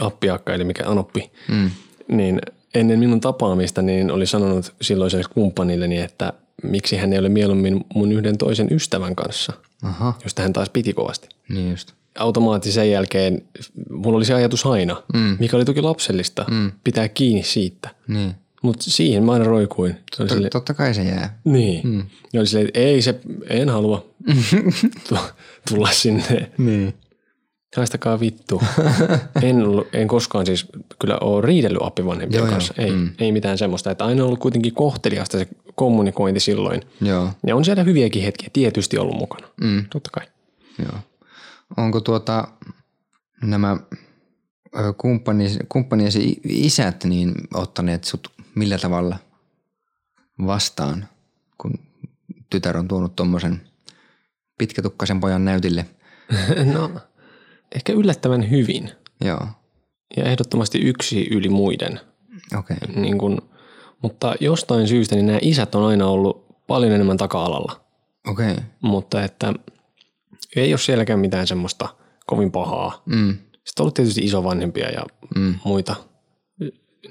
appiakka, 0.00 0.54
eli 0.54 0.64
mikä 0.64 0.84
Anoppi, 0.86 1.30
Mm. 1.48 1.70
niin 2.08 2.40
ennen 2.74 2.98
minun 2.98 3.20
tapaamista 3.20 3.82
niin 3.82 4.10
oli 4.10 4.26
sanonut 4.26 4.74
silloiselle 4.82 5.24
kumppanilleni, 5.34 5.98
että 5.98 6.32
miksi 6.62 6.96
hän 6.96 7.12
ei 7.12 7.18
ole 7.18 7.28
mieluummin 7.28 7.84
mun 7.94 8.12
yhden 8.12 8.38
toisen 8.38 8.68
ystävän 8.72 9.16
kanssa, 9.16 9.52
Aha. 9.82 10.14
josta 10.24 10.42
hän 10.42 10.52
taas 10.52 10.70
piti 10.70 10.92
kovasti. 10.92 11.28
Niin 11.48 11.70
just. 11.70 11.92
Automaattisesti 12.18 12.74
sen 12.74 12.90
jälkeen 12.90 13.42
mulla 13.90 14.16
oli 14.16 14.24
se 14.24 14.34
ajatus 14.34 14.66
aina, 14.66 15.02
Mm. 15.14 15.36
mikä 15.40 15.56
oli 15.56 15.64
toki 15.64 15.80
lapsellista, 15.80 16.44
Mm. 16.50 16.72
pitää 16.84 17.08
kiinni 17.08 17.42
siitä. 17.42 17.90
Niin. 18.08 18.34
Mutta 18.64 18.84
siihen 18.90 19.24
mä 19.24 19.32
aina 19.32 19.44
roikuin. 19.44 19.96
Se 20.16 20.22
oli 20.22 20.30
sille, 20.30 20.48
Totta 20.50 20.74
kai 20.74 20.94
se 20.94 21.02
jää. 21.04 21.38
niin. 21.44 21.88
Mm. 21.88 22.02
Ja 22.32 22.40
oli 22.40 22.46
silleen, 22.46 22.68
että 22.68 22.80
ei 22.80 23.02
se, 23.02 23.20
en 23.48 23.68
halua 23.68 24.06
tu- 25.08 25.16
tulla 25.68 25.88
sinne. 25.92 26.50
Niin. 26.58 26.94
Haistakaa 27.76 28.20
vittu. 28.20 28.62
en, 29.42 29.62
ollut, 29.62 29.86
en 29.92 30.08
koskaan 30.08 30.46
siis 30.46 30.66
kyllä 31.00 31.18
ole 31.20 31.46
riidellyt 31.46 31.82
appivanhempien 31.82 32.38
Joo, 32.38 32.46
joo. 32.46 32.52
kanssa. 32.52 32.74
Ei, 32.78 32.90
Mm. 32.90 33.10
ei 33.18 33.32
mitään 33.32 33.58
semmoista. 33.58 33.90
Että 33.90 34.04
aina 34.04 34.22
on 34.22 34.26
ollut 34.26 34.40
kuitenkin 34.40 34.74
kohteliasta 34.74 35.38
se 35.38 35.48
kommunikointi 35.74 36.40
silloin. 36.40 36.80
Joo. 37.00 37.28
Ja 37.46 37.56
on 37.56 37.64
siellä 37.64 37.82
hyviäkin 37.84 38.22
hetkiä 38.22 38.48
tietysti 38.52 38.98
ollut 38.98 39.18
mukana. 39.18 39.48
Mm. 39.60 39.84
Totta 39.90 40.10
kai. 40.12 40.26
Joo. 40.78 40.98
Onko 41.76 42.00
tuota 42.00 42.48
nämä 43.42 43.76
kumppani, 44.98 45.46
kumppaniesi 45.68 46.40
isät 46.44 47.04
niin 47.04 47.32
ottaneet 47.54 48.04
sut 48.04 48.28
millä 48.56 48.78
tavalla 48.78 49.16
vastaan, 50.46 51.08
kun 51.60 51.72
tytär 52.50 52.76
on 52.76 52.88
tuonut 52.88 53.16
tuommoisen 53.16 53.60
pitkätukkaisen 54.58 55.20
pojan 55.20 55.44
näytille? 55.44 55.86
no, 56.74 56.90
ehkä 57.74 57.92
yllättävän 57.92 58.50
hyvin. 58.50 58.90
Joo, 59.24 59.46
Ja 60.16 60.24
ehdottomasti 60.24 60.78
yksi 60.78 61.28
yli 61.30 61.48
muiden. 61.48 62.00
okei. 62.58 62.76
Okay. 62.90 63.02
Niin 63.02 63.18
kun, 63.18 63.38
mutta 64.02 64.34
jostain 64.40 64.88
syystä 64.88 65.14
niin 65.14 65.26
nämä 65.26 65.38
isät 65.42 65.74
on 65.74 65.84
aina 65.84 66.06
ollut 66.06 66.46
paljon 66.66 66.92
enemmän 66.92 67.16
taka-alalla. 67.16 67.84
Okei. 68.26 68.52
Okay. 68.52 68.64
Mutta 68.82 69.24
että 69.24 69.54
ei 70.56 70.72
ole 70.72 70.78
sielläkään 70.78 71.18
mitään 71.20 71.46
semmoista 71.46 71.88
kovin 72.26 72.50
pahaa. 72.52 73.02
Mm. 73.06 73.28
Sitten 73.38 73.80
on 73.80 73.84
ollut 73.84 73.94
tietysti 73.94 74.20
isovanhempia 74.24 74.90
ja 74.90 75.02
Mm. 75.36 75.54
muita 75.64 75.96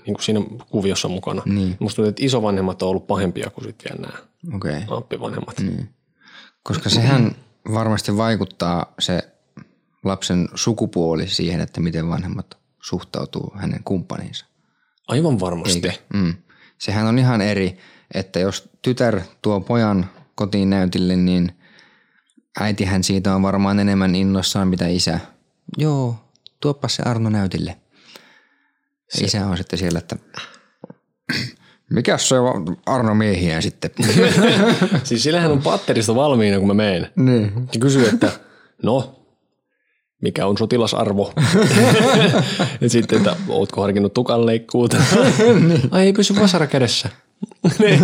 niin 0.05 0.13
kuin 0.13 0.23
siinä 0.23 0.41
kuviossa 0.69 1.07
mukana. 1.07 1.41
Niin. 1.45 1.77
Musta 1.79 1.95
tuntuu, 1.95 2.09
että 2.09 2.25
isovanhemmat 2.25 2.81
on 2.81 2.89
ollut 2.89 3.07
pahempia 3.07 3.49
kuin 3.49 3.65
sitten 3.65 3.91
vielä 3.91 4.07
nämä. 4.07 4.23
Okay. 4.55 4.81
appivanhemmat. 4.97 5.59
Niin. 5.59 5.89
Koska 6.63 6.89
sehän 6.89 7.35
varmasti 7.73 8.17
vaikuttaa 8.17 8.93
se 8.99 9.33
lapsen 10.03 10.49
sukupuoli 10.55 11.27
siihen, 11.27 11.61
että 11.61 11.81
miten 11.81 12.09
vanhemmat 12.09 12.57
suhtautuu 12.81 13.53
hänen 13.55 13.83
kumppaniinsa. 13.83 14.45
Aivan 15.07 15.39
varmasti. 15.39 15.91
Mm. 16.13 16.33
Sehän 16.77 17.07
on 17.07 17.19
ihan 17.19 17.41
eri, 17.41 17.77
että 18.13 18.39
jos 18.39 18.69
tytär 18.81 19.21
tuo 19.41 19.61
pojan 19.61 20.09
kotiin 20.35 20.69
näytille, 20.69 21.15
niin 21.15 21.51
äitihän 22.59 23.03
siitä 23.03 23.35
on 23.35 23.41
varmaan 23.41 23.79
enemmän 23.79 24.15
innossaan 24.15 24.67
mitä 24.67 24.87
isä. 24.87 25.19
Joo, 25.77 26.15
tuoppa 26.59 26.87
se 26.87 27.03
Arno 27.05 27.29
näytille. 27.29 27.77
Se. 29.13 29.25
Isä 29.25 29.45
on 29.47 29.57
sitten 29.57 29.79
siellä, 29.79 29.99
että 29.99 30.15
mikäs 31.89 32.29
se 32.29 32.39
on 32.39 32.77
Arno 32.85 33.15
miehiä 33.15 33.61
sitten? 33.61 33.91
Siis 35.03 35.23
sillähän 35.23 35.51
on 35.51 35.61
patterista 35.61 36.15
valmiina, 36.15 36.59
kun 36.59 36.67
mä 36.67 36.73
menen. 36.73 37.09
niin. 37.15 37.53
Ja 37.73 37.79
kysyy, 37.79 38.07
että 38.07 38.31
no, 38.83 39.23
mikä 40.21 40.45
on 40.47 40.57
sotilasarvo? 40.57 41.33
ja 42.81 42.89
sitten, 42.89 43.17
että 43.17 43.35
ootko 43.47 43.81
harkinnut 43.81 44.13
tukanleikkuuta? 44.13 44.97
Ai 45.91 46.05
ei 46.05 46.13
pysy 46.13 46.35
vasara 46.35 46.67
kädessä. 46.67 47.09
niin, 47.79 47.99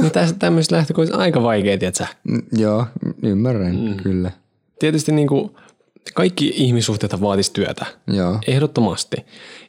niin 0.00 0.12
tässä 0.12 0.34
tämmöiset 0.38 0.72
lähtökohdat 0.72 1.14
aika 1.14 1.42
vaikea, 1.42 1.78
tietsä. 1.78 2.06
Joo, 2.52 2.86
ymmärrän, 3.22 3.76
mm. 3.76 3.96
kyllä. 3.96 4.30
Tietysti 4.78 5.12
niin 5.12 5.28
kuin, 5.28 5.50
kaikki 6.14 6.52
ihmissuhteet 6.56 7.20
vaatisi 7.20 7.52
työtä. 7.52 7.86
Joo. 8.06 8.38
Ehdottomasti. 8.46 9.16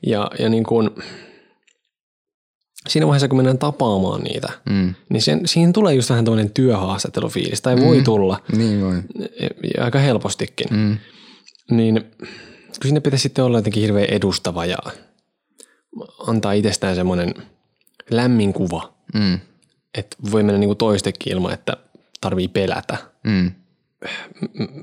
Ja, 0.08 0.32
ja 0.39 0.50
niin 0.50 0.63
kuin, 0.63 0.89
siinä 2.88 3.08
vaiheessa, 3.08 3.27
kun 3.27 3.38
mennään 3.38 3.58
tapaamaan 3.58 4.22
niitä, 4.22 4.48
Mm. 4.70 4.94
niin 5.10 5.22
sen, 5.22 5.42
siihen 5.48 5.74
tulee 5.74 5.94
just 5.94 6.10
vähän 6.10 6.25
tämmöinen 6.25 6.50
työhaastattelufiilis, 6.51 7.62
tai 7.62 7.77
voi 7.82 8.01
tulla 8.01 8.42
Niin 8.58 8.82
voi. 8.82 8.96
ja 9.77 9.84
aika 9.86 10.00
helpostikin. 10.00 10.68
Mm. 10.72 10.98
Niin 11.72 11.96
kyllä 12.80 12.84
sinne 12.89 13.00
pitäisi 13.00 13.24
sitten 13.24 13.46
olla 13.46 13.58
jotenkin 13.58 13.82
hirveän 13.84 14.10
edustava 14.10 14.65
ja 14.65 14.77
antaa 16.27 16.51
itsestään 16.54 16.96
semmoinen 16.96 17.34
lämmin 18.10 18.54
kuva, 18.54 18.94
Mm. 19.13 19.39
että 19.98 20.18
voi 20.32 20.44
mennä 20.44 20.60
niinku 20.60 20.75
toistekin 20.75 21.34
ilman, 21.34 21.54
että 21.54 21.77
tarvii 22.22 22.48
pelätä. 22.48 22.98
Mm. 23.24 23.51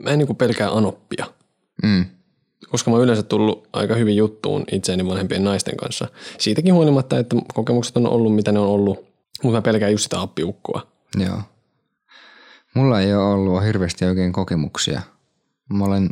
Mä 0.00 0.10
en 0.10 0.18
niinku 0.18 0.34
pelkää 0.34 0.70
anoppia, 0.70 1.26
Mm. 1.82 2.04
koska 2.70 2.90
mä 2.90 2.96
oon 2.96 3.04
yleensä 3.04 3.22
tullut 3.22 3.68
aika 3.72 3.94
hyvin 3.94 4.16
juttuun 4.16 4.64
itseäni 4.72 5.06
vanhempien 5.06 5.44
naisten 5.44 5.76
kanssa. 5.76 6.08
Siitäkin 6.38 6.74
huolimatta, 6.74 7.18
että 7.18 7.36
kokemukset 7.54 7.96
on 7.96 8.06
ollut 8.06 8.34
mitä 8.34 8.52
ne 8.52 8.58
on 8.58 8.66
ollut, 8.68 8.98
mutta 9.42 9.58
mä 9.58 9.62
pelkään 9.62 9.92
just 9.92 10.02
sitä 10.02 10.20
appiukkoa. 10.20 10.86
Joo. 11.26 11.42
Mulla 12.74 13.00
ei 13.00 13.14
ole 13.14 13.24
ollut 13.24 13.64
hirveästi 13.64 14.04
oikein 14.04 14.32
kokemuksia. 14.32 15.02
Mä 15.72 15.84
olen 15.84 16.10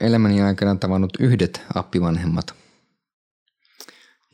elämäni 0.00 0.42
aikana 0.42 0.74
tavannut 0.74 1.12
yhdet 1.20 1.62
appivanhemmat. 1.74 2.54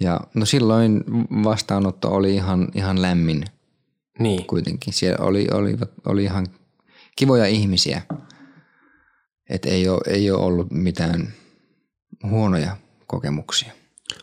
Ja 0.00 0.20
no 0.34 0.46
silloin 0.46 1.04
vastaanotto 1.44 2.08
oli 2.14 2.34
ihan, 2.34 2.68
ihan 2.74 3.02
lämmin 3.02 3.44
Niin. 4.18 4.46
kuitenkin. 4.46 4.92
Siellä 4.92 5.24
oli, 5.24 5.46
oli, 5.52 5.76
oli 6.06 6.24
ihan 6.24 6.46
kivoja 7.16 7.46
ihmisiä. 7.46 8.02
Et 9.50 9.64
ei 9.66 9.88
ole, 9.88 10.00
ei 10.06 10.30
ole 10.30 10.44
ollut 10.44 10.70
mitään 10.70 11.32
huonoja 12.30 12.76
kokemuksia. 13.06 13.72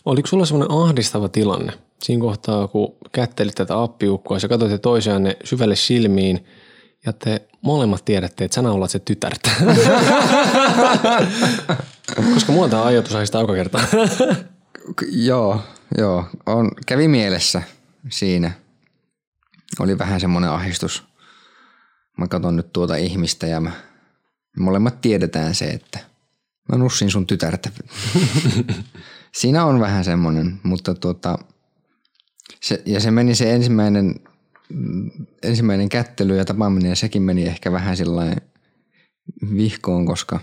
Oliko 0.06 0.27
sulla 0.27 0.46
semmoinen 0.46 0.77
ahdistava 0.77 1.30
tilanne 1.30 1.74
siinä 2.03 2.22
kohtaa, 2.22 2.68
kun 2.68 2.96
kättelit 3.12 3.56
tätä 3.56 3.82
appiukkoa, 3.82 4.39
sä 4.39 4.48
katsoitte 4.48 4.77
toisianne 4.77 5.38
syvälle 5.44 5.75
silmiin 5.75 6.46
ja 7.06 7.13
te 7.13 7.48
molemmat 7.62 8.06
tiedätte, 8.06 8.46
että 8.46 8.56
sä 8.56 8.62
naulat 8.62 8.92
se 8.92 9.00
tytärtä. 9.00 9.50
Koska 12.34 12.51
mulla 12.51 12.70
tämä 12.70 12.84
ajatus 12.84 13.15
ahdistaa 13.15 13.42
joka 13.42 13.53
kerta. 13.53 13.80
Joo, 15.12 15.62
joo. 15.98 16.25
On, 16.46 16.72
kävi 16.86 17.08
mielessä 17.08 17.62
siinä. 18.10 18.51
Oli 19.80 19.98
vähän 19.98 20.20
semmoinen 20.20 20.50
ahdistus. 20.50 21.03
Mä 22.18 22.27
katson 22.27 22.56
nyt 22.56 22.74
tuota 22.74 22.96
ihmistä 22.96 23.48
ja 23.48 23.62
mä, 23.62 23.72
molemmat 24.60 25.01
tiedetään 25.01 25.55
se, 25.55 25.65
että 25.65 26.00
mä 26.69 26.77
nussin 26.77 27.12
sun 27.12 27.27
tytärtä. 27.27 27.69
siinä 29.39 29.65
on 29.65 29.79
vähän 29.79 30.03
semmoinen, 30.03 30.60
mutta 30.63 30.93
tuota, 30.93 31.38
se, 32.62 32.81
ja 32.86 33.00
se 33.00 33.12
meni 33.12 33.36
se 33.36 33.53
ensimmäinen, 33.53 34.15
mm, 34.69 35.12
ensimmäinen 35.43 35.89
kättely 35.89 36.38
ja 36.38 36.45
tapaaminen 36.45 36.89
ja 36.89 36.95
sekin 36.95 37.22
meni 37.22 37.45
ehkä 37.45 37.72
vähän 37.72 37.98
sellainen 37.98 38.41
vihkoon, 39.55 40.05
koska 40.05 40.39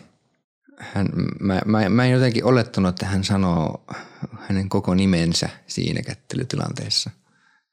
hän, 0.78 1.08
mä, 1.40 1.60
mä, 1.66 1.88
mä 1.88 2.04
en 2.04 2.12
jotenkin 2.12 2.44
olettanut, 2.44 2.88
että 2.88 3.06
hän 3.06 3.24
sanoo 3.24 3.84
hänen 4.38 4.68
koko 4.68 4.94
nimensä 4.94 5.48
siinä 5.66 6.02
kättelytilanteessa. 6.02 7.10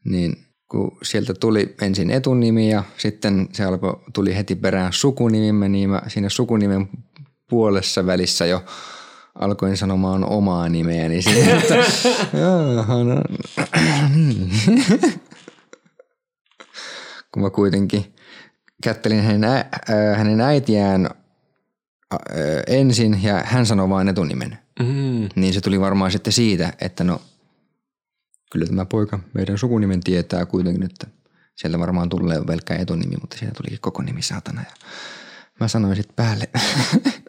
Niin 0.06 0.47
kun 0.68 0.98
sieltä 1.04 1.34
tuli 1.34 1.76
ensin 1.82 2.12
etunimi 2.12 2.70
ja 2.70 2.84
sitten 2.98 3.50
se 3.54 3.64
alkoi, 3.64 4.00
tuli 4.14 4.36
heti 4.36 4.56
perään 4.56 4.94
sukunimi, 4.94 5.70
niin 5.70 5.90
mä 5.90 6.02
siinä 6.08 6.30
sukunimen 6.30 6.90
puolessa 7.50 8.06
välissä 8.06 8.46
jo 8.46 8.64
alkoin 9.36 9.78
sanomaan 9.78 10.26
omaa 10.26 10.70
nimeäni 10.70 11.22
siinä, 11.22 11.58
että 11.60 11.76
jaha, 12.76 13.04
no, 13.04 13.22
niin. 14.16 14.52
kun 17.32 17.44
mä 17.44 17.50
kuitenkin 17.50 18.14
kättelin 18.84 19.22
hänen, 19.22 19.44
ä, 19.44 19.66
hänen 20.16 20.42
äitiään 20.42 21.10
ensin 22.68 23.24
ja 23.24 23.42
hän 23.46 23.66
sanoi 23.66 23.90
vain 23.90 24.08
etunimen. 24.08 24.58
Mm. 24.80 25.30
Niin 25.36 25.54
se 25.54 25.62
tuli 25.62 25.80
varmaan 25.80 26.12
sitten 26.12 26.34
siitä, 26.34 26.74
että 26.82 27.04
no 27.04 27.22
kyllä 28.52 28.66
tämä 28.66 28.86
poika 28.86 29.20
meidän 29.34 29.58
sukunimen 29.58 30.00
tietää 30.00 30.46
kuitenkin, 30.46 30.84
että 30.84 31.08
sieltä 31.56 31.80
varmaan 31.80 32.10
tulee 32.10 32.42
pelkkä 32.48 32.76
etunimi, 32.76 33.16
mutta 33.22 33.38
sieltä 33.38 33.56
tulikin 33.58 33.82
koko 33.82 34.02
nimi 34.02 34.22
saatana. 34.22 34.62
Ja 34.62 34.88
mä 35.60 35.68
sanoin 35.68 35.96
sitten 35.96 36.16
päälle, 36.16 36.50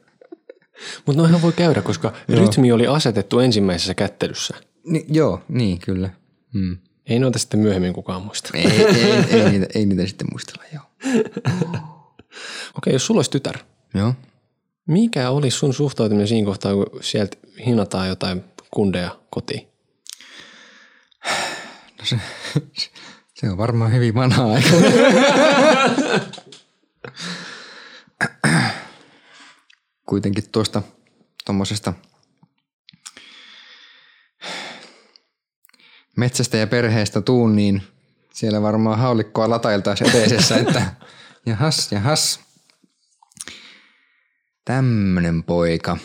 Mutta 1.07 1.23
noihän 1.23 1.43
voi 1.43 1.53
käydä, 1.53 1.83
koska 1.83 2.13
rytmi 2.29 2.73
oli 2.73 2.87
asetettu 2.87 3.39
ensimmäisessä 3.39 3.95
kättelyssä. 3.95 4.55
Ni, 4.85 5.07
joo, 5.09 5.41
niin 5.49 5.79
kyllä. 5.79 6.11
Hmm. 6.53 6.79
Ei 7.07 7.19
noita 7.19 7.39
sitten 7.39 7.61
myöhemmin 7.61 7.93
kukaan 7.93 8.23
muista. 8.23 8.51
Ei, 8.55 8.67
ei, 8.67 8.95
ei, 8.95 9.25
ei, 9.31 9.51
niitä, 9.51 9.67
ei 9.75 9.87
niitä 9.87 10.07
sitten 10.07 10.29
muistella, 10.33 10.65
joo. 10.75 10.83
Okei, 12.79 12.93
jos 12.93 13.07
sulla 13.07 13.19
olisi 13.19 13.31
tytär, 13.31 13.59
Joo. 13.95 14.15
mikä 14.87 15.31
olisi 15.31 15.59
sun 15.59 15.75
suhtautuminen 15.75 16.29
siinä 16.29 16.47
kohtaa, 16.47 16.75
kun 16.75 16.87
sieltä 17.01 17.37
hinataan 17.67 18.09
jotain 18.09 18.45
kundeja 18.71 19.19
kotiin? 19.31 19.69
Se 23.35 23.51
on 23.51 23.59
varmaan 23.59 23.93
hyvin 23.93 24.15
vanha 24.15 24.53
aika. 24.53 24.69
Kuitenkin 30.07 30.51
tuosta 30.53 30.83
tuommoisesta 31.45 31.93
metsästä 36.17 36.57
ja 36.57 36.67
perheestä 36.67 37.21
tuun, 37.21 37.57
niin 37.57 37.83
siellä 38.35 38.63
varmaan 38.63 38.99
haulikkoa 38.99 39.51
latailtaisi 39.51 40.09
eteisessä, 40.09 40.57
että 40.57 40.93
jahas, 41.47 41.93
jahas. 41.93 42.41
Tämmönen 44.65 45.43
poika. 45.43 45.97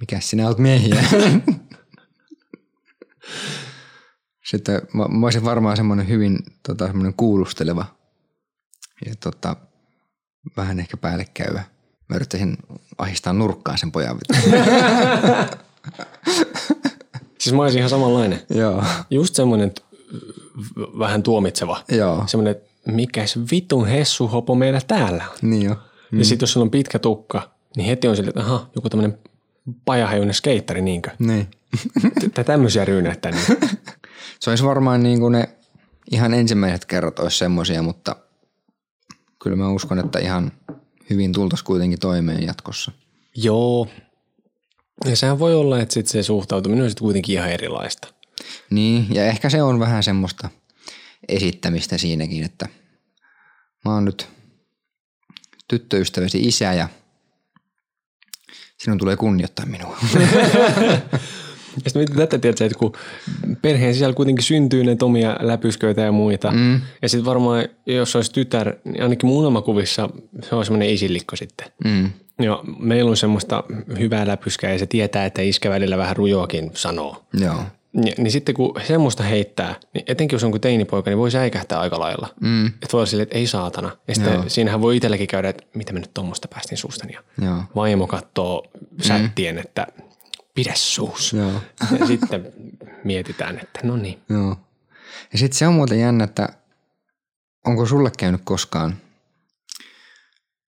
Mikäs 0.00 0.30
sinä 0.30 0.46
olet 0.46 0.58
miehiä? 0.58 1.04
Sitten 4.52 4.82
mä, 4.92 5.08
mä 5.08 5.26
olisin 5.26 5.44
varmaan 5.44 5.76
semmoinen 5.76 6.08
hyvin 6.08 6.38
tota, 6.62 6.86
semmoinen 6.86 7.14
kuulusteleva 7.14 7.84
ja 9.06 9.14
tota, 9.20 9.56
vähän 10.56 10.80
ehkä 10.80 10.96
päälle 10.96 11.26
käyvä. 11.34 11.62
Mä 12.08 12.16
yrittäisin 12.16 12.56
ahistaa 12.98 13.32
nurkkaan 13.32 13.78
sen 13.78 13.92
pojan. 13.92 14.18
Siis 17.38 17.54
mä 17.54 17.62
olisin 17.62 17.78
ihan 17.78 17.90
samanlainen. 17.90 18.42
Joo. 18.50 18.84
Just 19.10 19.34
semmoinen 19.34 19.72
vähän 20.76 21.22
tuomitseva. 21.22 21.84
Joo. 21.88 22.24
Semmoinen, 22.26 22.50
että 22.50 22.68
mikä 22.92 23.26
se 23.26 23.40
vitun 23.50 23.86
hessuhopo 23.86 24.54
meillä 24.54 24.80
täällä 24.88 25.24
on. 25.28 25.50
Niin 25.50 25.62
jo. 25.62 25.74
Mm. 26.10 26.18
Ja 26.18 26.24
sitten 26.24 26.42
jos 26.42 26.52
sulla 26.52 26.64
on 26.64 26.70
pitkä 26.70 26.98
tukka, 26.98 27.50
niin 27.76 27.86
heti 27.86 28.08
on 28.08 28.16
silleen, 28.16 28.38
että 28.38 28.40
aha, 28.40 28.70
joku 28.74 28.90
tämmöinen 28.90 29.18
pajahajuinen 29.84 30.34
skeittari, 30.34 30.82
niinkö? 30.82 31.10
Niin. 31.18 31.48
Tämmöisiä 32.46 32.84
ryynättää. 32.84 33.32
Niin. 33.32 33.44
Se 34.40 34.50
olisi 34.50 34.64
varmaan 34.64 35.02
niin 35.02 35.20
kuin 35.20 35.32
ne 35.32 35.48
ihan 36.10 36.34
ensimmäiset 36.34 36.84
kerrat 36.84 37.18
olisi 37.18 37.38
semmoisia, 37.38 37.82
mutta 37.82 38.16
kyllä 39.42 39.56
mä 39.56 39.70
uskon, 39.70 39.98
että 39.98 40.18
ihan 40.18 40.52
hyvin 41.10 41.32
tultaisiin 41.32 41.66
kuitenkin 41.66 41.98
toimeen 41.98 42.42
jatkossa. 42.42 42.92
Joo. 43.36 43.88
Ja 45.04 45.16
sehän 45.16 45.38
voi 45.38 45.54
olla, 45.54 45.80
että 45.80 45.94
sit 45.94 46.06
se 46.06 46.22
suhtautuminen 46.22 46.84
on 46.84 46.90
sitten 46.90 47.04
kuitenkin 47.04 47.34
ihan 47.34 47.50
erilaista. 47.50 48.08
Niin, 48.70 49.06
ja 49.14 49.24
ehkä 49.24 49.50
se 49.50 49.62
on 49.62 49.80
vähän 49.80 50.02
semmoista 50.02 50.48
esittämistä 51.28 51.98
siinäkin, 51.98 52.44
että 52.44 52.68
mä 53.84 53.94
oon 53.94 54.04
nyt 54.04 54.28
tyttöystäväsi 55.68 56.40
isä 56.40 56.72
ja 56.72 56.88
sinun 58.78 58.98
tulee 58.98 59.16
kunnioittaa 59.16 59.66
minua. 59.66 59.98
Ja 61.76 61.90
sitten 61.90 62.00
mietin 62.00 62.16
tätä, 62.16 62.38
tiedätkö, 62.38 62.64
että 62.64 62.78
kun 62.78 62.92
perheen 63.62 63.94
sisällä 63.94 64.14
kuitenkin 64.14 64.44
syntyy 64.44 64.84
näitä 64.84 65.04
omia 65.04 65.36
läpysköitä 65.40 66.00
ja 66.00 66.12
muita. 66.12 66.50
Mm. 66.50 66.80
Ja 67.02 67.08
sitten 67.08 67.24
varmaan, 67.24 67.68
jos 67.86 68.16
olisi 68.16 68.32
tytär, 68.32 68.74
niin 68.84 69.02
ainakin 69.02 69.28
mun 69.28 69.38
unelmakuvissa 69.38 70.08
se 70.42 70.54
on 70.54 70.64
semmoinen 70.64 70.90
isillikko 70.90 71.36
sitten. 71.36 71.66
Mm. 71.84 72.10
Joo, 72.38 72.64
meillä 72.78 73.10
on 73.10 73.16
semmoista 73.16 73.64
hyvää 73.98 74.26
läpyskää 74.26 74.72
ja 74.72 74.78
se 74.78 74.86
tietää, 74.86 75.24
että 75.24 75.42
iskä 75.42 75.70
välillä 75.70 75.96
vähän 75.96 76.16
rujoakin 76.16 76.70
sanoo. 76.74 77.24
Joo. 77.40 77.56
Ni, 77.92 78.14
niin 78.18 78.32
sitten 78.32 78.54
kun 78.54 78.74
semmoista 78.86 79.22
heittää, 79.22 79.74
niin 79.94 80.04
etenkin 80.06 80.34
jos 80.34 80.44
on 80.44 80.50
kuin 80.50 80.60
teinipoika, 80.60 81.10
niin 81.10 81.18
voi 81.18 81.30
säikähtää 81.30 81.80
aika 81.80 82.00
lailla. 82.00 82.28
Mm. 82.40 82.66
Että 82.66 82.88
voi 82.92 82.98
olla 82.98 83.06
silleen, 83.06 83.22
että 83.22 83.38
ei 83.38 83.46
saatana. 83.46 83.96
Ja 84.08 84.14
sitten 84.14 84.34
Joo. 84.34 84.44
siinähän 84.46 84.80
voi 84.80 84.96
itselläkin 84.96 85.26
käydä, 85.26 85.48
että 85.48 85.64
mitä 85.74 85.92
mä 85.92 85.98
nyt 85.98 86.14
tuommoista 86.14 86.48
päästin 86.48 86.78
suustani. 86.78 87.12
Ja 87.12 87.20
Joo. 87.44 87.62
vaimo 87.74 88.06
katsoo 88.06 88.64
sättien, 89.00 89.58
että 89.58 89.86
pidä 90.54 90.72
suus. 90.74 91.32
Joo. 91.32 91.62
Ja 92.00 92.06
sitten 92.06 92.52
mietitään, 93.04 93.58
että 93.58 93.80
no 93.84 93.96
niin. 93.96 94.22
Joo. 94.28 94.56
Ja 95.32 95.38
sitten 95.38 95.58
se 95.58 95.66
on 95.66 95.74
muuten 95.74 96.00
jännä, 96.00 96.24
että 96.24 96.48
onko 97.66 97.86
sulle 97.86 98.10
käynyt 98.18 98.40
koskaan 98.44 98.96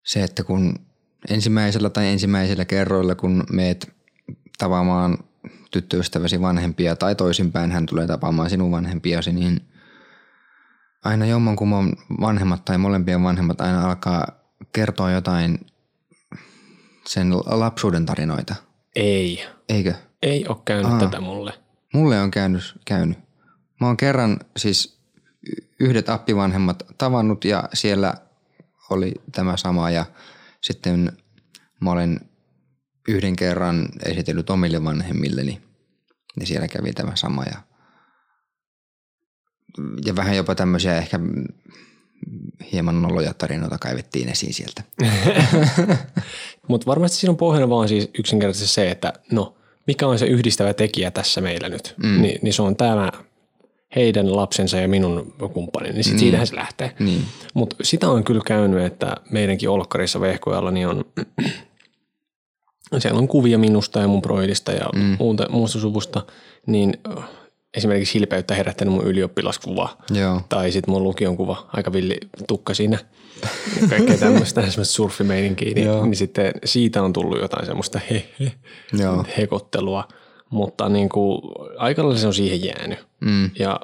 se, 0.05 0.23
että 0.23 0.45
kun 0.45 0.79
ensimmäisellä 1.31 1.91
tai 1.91 2.09
ensimmäisillä 2.09 2.65
kerroilla, 2.65 3.15
kun 3.15 3.45
meet 3.53 3.93
tapaamaan 4.59 5.19
tyttöystäväsi 5.71 6.41
vanhempia 6.41 6.97
tai 6.97 7.15
toisinpäin 7.15 7.73
hän 7.73 7.87
tulee 7.87 8.07
tapaamaan 8.07 8.51
sinun 8.51 8.71
vanhempiasi, 8.71 9.33
niin 9.33 9.61
aina 11.05 11.27
jommankumman 11.27 11.93
vanhemmat 12.21 12.65
tai 12.65 12.79
molempien 12.79 13.23
vanhemmat 13.23 13.61
aina 13.61 13.87
alkaa 13.87 14.27
kertoa 14.73 15.11
jotain 15.11 15.67
sen 17.07 17.37
lapsuuden 17.37 18.07
tarinoita. 18.07 18.55
Ei. 18.97 19.45
Eikö? 19.69 19.95
Ei 20.23 20.47
ole 20.49 20.57
käynyt 20.65 20.93
Aa. 20.93 20.99
tätä 20.99 21.21
mulle. 21.21 21.53
Mulle 21.95 22.21
on 22.21 22.31
käynyt, 22.31 22.75
käynyt. 22.85 23.19
Mä 23.81 23.87
oon 23.87 23.97
kerran 23.97 24.41
siis 24.57 24.99
yhdet 25.81 26.09
appivanhemmat 26.09 26.83
tavannut 26.99 27.45
ja 27.45 27.69
siellä 27.73 28.15
oli 28.91 29.15
tämä 29.33 29.57
sama 29.57 29.91
ja 29.91 30.07
sitten 30.61 31.13
mä 31.81 31.91
olen 31.91 32.21
yhden 33.09 33.37
kerran 33.37 33.89
esitellyt 34.05 34.51
omille 34.51 34.85
vanhemmilleni 34.85 35.61
ja 36.41 36.47
siellä 36.47 36.69
kävi 36.69 36.93
tämä 36.93 37.17
sama 37.17 37.45
ja, 37.45 37.59
ja 40.07 40.17
vähän 40.17 40.37
jopa 40.37 40.55
tämmöisiä 40.55 40.97
ehkä 40.97 41.21
hieman 42.73 43.03
noloja 43.03 43.35
tarinoita 43.35 43.79
kaivettiin 43.79 44.29
esiin 44.29 44.55
sieltä. 44.55 44.83
Mutta 46.69 46.87
varmasti 46.87 47.17
siinä 47.17 47.31
on 47.31 47.37
pohjana 47.37 47.69
vaan 47.69 47.89
siis 47.89 48.09
yksinkertaisesti 48.19 48.75
se, 48.75 48.91
että 48.91 49.13
no, 49.33 49.55
mikä 49.87 50.07
on 50.07 50.19
se 50.19 50.27
yhdistävä 50.27 50.75
tekijä 50.75 51.11
tässä 51.11 51.41
meillä 51.41 51.69
nyt. 51.69 51.95
Mm. 52.03 52.23
Ni, 52.23 52.39
niin 52.43 52.55
se 52.55 52.63
on 52.63 52.77
tämä 52.77 53.11
heidän 53.97 54.37
lapsensa 54.37 54.77
ja 54.77 54.89
minun 54.89 55.35
kumppani, 55.53 55.93
niin 55.93 56.05
sit 56.05 56.13
Niin. 56.13 56.21
siitähän 56.21 56.47
se 56.47 56.57
lähtee. 56.57 56.93
Niin, 56.99 57.23
Mutta 57.55 57.77
sitä 57.83 58.09
on 58.09 58.25
kyllä 58.25 58.43
käynyt, 58.47 58.85
että 58.85 59.17
meidänkin 59.31 59.69
Olkkarissa 59.69 60.21
vehkojalla 60.21 60.71
niin 60.71 60.89
on, 60.89 61.05
siellä 62.99 63.19
on 63.19 63.29
kuvia 63.29 63.59
minusta 63.59 64.01
ja 64.01 64.09
mun 64.09 64.23
broidista 64.23 64.73
ja 64.73 64.87
mm. 64.95 65.17
muuta, 65.19 65.49
muusta 65.51 65.81
suvusta, 65.81 66.23
niin 66.67 66.99
äh, 67.19 67.25
esimerkiksi 67.77 68.15
hilpeyttä 68.19 68.55
herättänyt 68.55 68.95
mun 68.95 69.07
ylioppilaskuva. 69.07 69.97
Joo, 70.11 70.41
tai 70.49 70.73
sitten 70.73 70.95
mun 70.95 71.03
lukion 71.03 71.37
kuva, 71.37 71.69
aika 71.73 71.93
villi 71.93 72.19
tukka 72.49 72.75
siinä. 72.75 72.99
Ja 73.83 73.89
kaikkea 73.89 74.19
tämmöistä, 74.19 74.61
semmoista 74.71 74.95
surfimeininkiä, 74.95 75.73
niin, 75.75 76.03
niin 76.03 76.17
sitten 76.17 76.53
siitä 76.65 77.03
on 77.03 77.13
tullut 77.13 77.41
jotain 77.41 77.67
semmoista 77.67 78.01
he, 78.11 78.29
he, 78.41 78.53
joo, 78.93 79.25
hekottelua, 79.39 80.09
mutta 80.51 80.89
niin 80.89 81.09
kuin, 81.09 81.41
aika 81.79 82.03
lailla 82.03 82.19
se 82.21 82.27
on 82.27 82.35
siihen 82.35 82.65
jäänyt. 82.65 82.99
mm, 83.21 83.51
Ja 83.59 83.81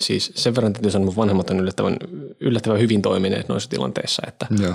siis 0.00 0.32
sen 0.34 0.54
verran 0.54 0.72
täytyy 0.72 0.90
sanoa, 0.90 1.04
että 1.04 1.10
mun 1.10 1.22
vanhemmat 1.22 1.50
on 1.50 1.60
yllättävän, 1.60 1.96
yllättävän 2.40 2.80
hyvin 2.80 3.02
toimineet 3.02 3.48
noissa 3.48 3.70
tilanteissa, 3.70 4.22
että 4.28 4.46
joo, 4.62 4.74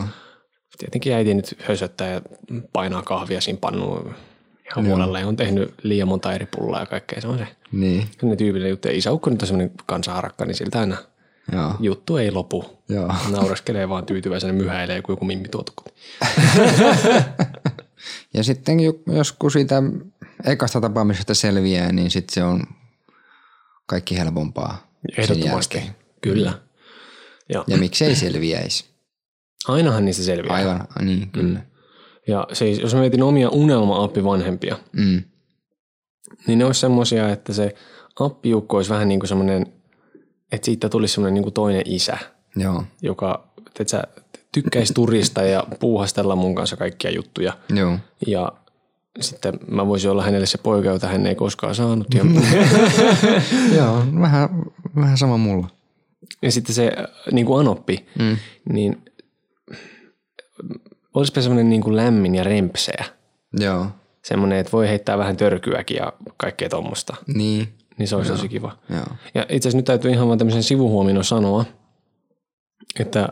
tietenkin 0.78 1.13
äiti 1.13 1.34
nyt 1.34 1.58
hösöttää 1.60 2.12
ja 2.12 2.22
painaa 2.74 3.02
kahvia 3.02 3.42
siinä 3.42 3.60
pannuun 3.62 4.16
ihan 4.71 4.88
huolella 4.88 5.19
on 5.19 5.36
tehnyt 5.36 5.73
liian 5.84 6.08
monta 6.08 6.34
eri 6.34 6.47
pullaa 6.56 6.80
ja 6.80 6.86
kaikkea. 6.86 7.21
Se 7.21 7.28
on 7.28 7.38
se 7.38 7.47
niin, 7.71 8.08
sellainen 8.12 8.38
tyypillinen 8.38 8.69
juttu. 8.69 8.88
Ja 8.88 8.93
isäukko 8.97 9.30
nyt 9.30 9.41
on 9.41 9.47
semmoinen 9.47 9.71
kansanharakka, 9.86 10.45
niin 10.45 10.56
siltä 10.56 10.80
aina 10.80 10.97
joo, 11.52 11.76
juttu 11.80 12.17
ei 12.17 12.32
lopu. 12.32 12.80
joo. 12.89 13.08
Naureskelee 13.32 13.89
vaan 13.89 14.06
tyytyväisenä 14.06 14.54
myhäilee, 14.54 15.02
kun 15.02 15.13
joku 15.13 15.26
mimmi 15.26 15.47
tuotu. 15.47 15.73
Ja 18.34 18.43
sitten 18.43 18.78
jos 19.08 19.32
kun 19.32 19.52
siitä 19.52 19.84
ekasta 20.45 20.82
tapaamisesta 20.82 21.34
selviää, 21.34 21.91
niin 21.91 22.12
sitten 22.12 22.34
se 22.34 22.43
on 22.43 22.63
kaikki 23.86 24.17
helpompaa. 24.17 24.88
Ehdottomasti. 25.17 25.82
Kyllä. 26.21 26.54
Ja 27.49 27.63
Ja 27.67 27.78
miksei 27.78 28.15
selviäisi? 28.15 28.86
ainahan 29.67 30.06
niistä 30.06 30.23
selviää. 30.23 30.56
Aivan, 30.56 30.88
niin 31.02 31.30
kyllä. 31.30 31.60
Ja 32.28 32.48
siis, 32.54 32.80
jos 32.80 32.94
mä 32.94 33.00
mietin 33.00 33.24
omia 33.24 33.50
unelma-appivanhempia, 33.50 34.76
Mm. 34.92 35.24
niin 36.48 36.60
ne 36.60 36.66
olisi 36.66 36.80
semmoisia, 36.80 37.30
että 37.30 37.54
se 37.54 37.76
appiukko 38.20 38.78
olisi 38.78 38.90
vähän 38.90 39.08
niin 39.08 39.20
kuin 39.20 39.28
semmoinen, 39.28 39.66
että 40.52 40.66
siitä 40.66 40.90
tulisi 40.90 41.14
semmoinen 41.14 41.34
niin 41.34 41.44
kuin 41.44 41.54
toinen 41.54 41.82
isä, 41.86 42.18
Joo, 42.56 42.84
joka 43.02 43.48
sä, 43.88 44.04
tykkäisi 44.52 44.94
turista 44.94 45.42
ja 45.42 45.64
puuhastella 45.80 46.36
mun 46.36 46.56
kanssa 46.56 46.78
kaikkia 46.78 47.12
juttuja. 47.12 47.54
joo, 47.70 47.98
Ja 48.28 48.52
sitten 49.20 49.54
mä 49.68 49.88
voisin 49.88 50.12
olla 50.12 50.24
hänelle 50.24 50.46
se 50.46 50.58
poika, 50.58 50.90
jota 50.90 51.08
hän 51.08 51.26
ei 51.26 51.36
koskaan 51.36 51.76
saanut. 51.76 52.08
Ja, 52.14 52.26
joo 53.78 54.04
vähän, 54.22 54.50
vähän 54.96 55.18
sama 55.18 55.38
mulla. 55.38 55.68
ja 56.42 56.52
sitten 56.52 56.76
se 56.76 56.92
äh, 56.98 57.06
niin 57.32 57.46
kuin 57.46 57.60
anoppi, 57.60 58.06
Mm. 58.20 58.38
niin 58.74 59.02
olisipa 61.13 61.41
semmoinen 61.41 61.69
niin 61.69 61.82
kuin 61.82 61.95
lämmin 61.95 62.36
ja 62.36 62.43
rempseä. 62.43 63.06
Joo, 63.60 63.88
Semmoinen, 64.23 64.58
että 64.58 64.71
voi 64.71 64.88
heittää 64.89 65.17
vähän 65.17 65.38
törkyäkin 65.38 65.97
ja 65.97 66.13
kaikkea 66.38 66.69
tuommoista. 66.69 67.15
niin, 67.28 67.73
Niin 67.97 68.08
se 68.08 68.15
olisi 68.15 68.32
tosi 68.32 68.49
kiva. 68.49 68.78
joo, 68.89 69.06
Ja 69.34 69.41
itse 69.41 69.56
asiassa 69.56 69.78
nyt 69.78 69.86
täytyy 69.86 70.12
ihan 70.12 70.28
vaan 70.28 70.38
tämmöisen 70.38 70.63
sivuhuomion 70.63 71.23
sanoa, 71.23 71.65
että 72.99 73.30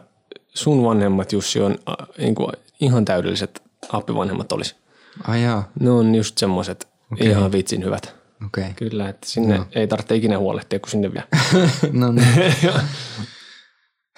sun 0.47 0.83
vanhemmat 0.83 1.31
Jussi 1.31 1.61
on 1.61 1.75
äh, 1.89 2.07
niin 2.17 2.35
kuin 2.35 2.51
ihan 2.81 3.05
täydelliset 3.05 3.63
appivanhemmat 3.89 4.51
olisi. 4.51 4.75
ai 5.27 5.43
jaa, 5.43 5.69
Ne 5.79 5.91
on 5.91 6.15
just 6.15 6.37
semmoiset 6.37 6.87
okay. 7.13 7.27
ihan 7.27 7.51
vitsin 7.51 7.83
hyvät. 7.83 8.15
okei. 8.45 8.63
Okay. 8.63 8.73
Kyllä, 8.73 9.09
että 9.09 9.27
sinne 9.29 9.57
no. 9.57 9.65
ei 9.75 9.87
tarvitse 9.87 10.15
ikinä 10.15 10.37
huolehtia, 10.37 10.79
kun 10.79 10.89
sinne 10.89 11.11
vielä. 11.13 11.27
No 12.01 12.11
niin, 12.11 12.55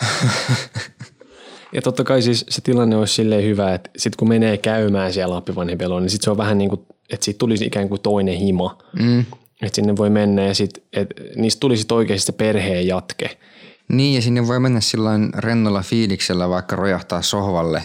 Ja 1.74 1.82
totta 1.82 2.04
kai 2.04 2.22
siis 2.22 2.46
se 2.50 2.62
tilanne 2.62 2.96
olisi 2.96 3.14
silleen 3.14 3.44
hyvä, 3.44 3.74
että 3.74 3.90
sitten 3.98 4.18
kun 4.18 4.28
menee 4.28 4.58
käymään 4.58 5.14
siellä 5.14 5.38
appivanhempien 5.38 5.90
luona, 5.90 6.02
niin 6.02 6.10
sitten 6.10 6.24
se 6.24 6.32
on 6.32 6.38
vähän 6.38 6.58
niin 6.58 6.70
kuin, 6.70 6.82
että 7.10 7.26
siitä 7.26 7.38
tulisi 7.38 7.66
ikään 7.66 7.90
kuin 7.90 8.02
toinen 8.02 8.38
hima. 8.38 8.78
mm. 9.00 9.26
Että 9.62 9.76
sinne 9.76 9.98
voi 9.98 10.10
mennä 10.10 10.44
ja 10.44 10.56
sitten, 10.56 10.84
että 10.94 11.24
niistä 11.36 11.60
tulisi 11.60 11.82
sit 11.82 11.92
oikeasti 11.92 12.26
se 12.26 12.32
perheen 12.32 12.88
jatke. 12.88 13.38
Niin, 13.88 14.16
ja 14.16 14.22
sinne 14.22 14.48
voi 14.48 14.60
mennä 14.60 14.82
sillain 14.82 15.30
rennolla 15.38 15.82
fiiliksellä 15.82 16.50
vaikka 16.50 16.76
rojahtaa 16.76 17.22
sohvalle, 17.22 17.84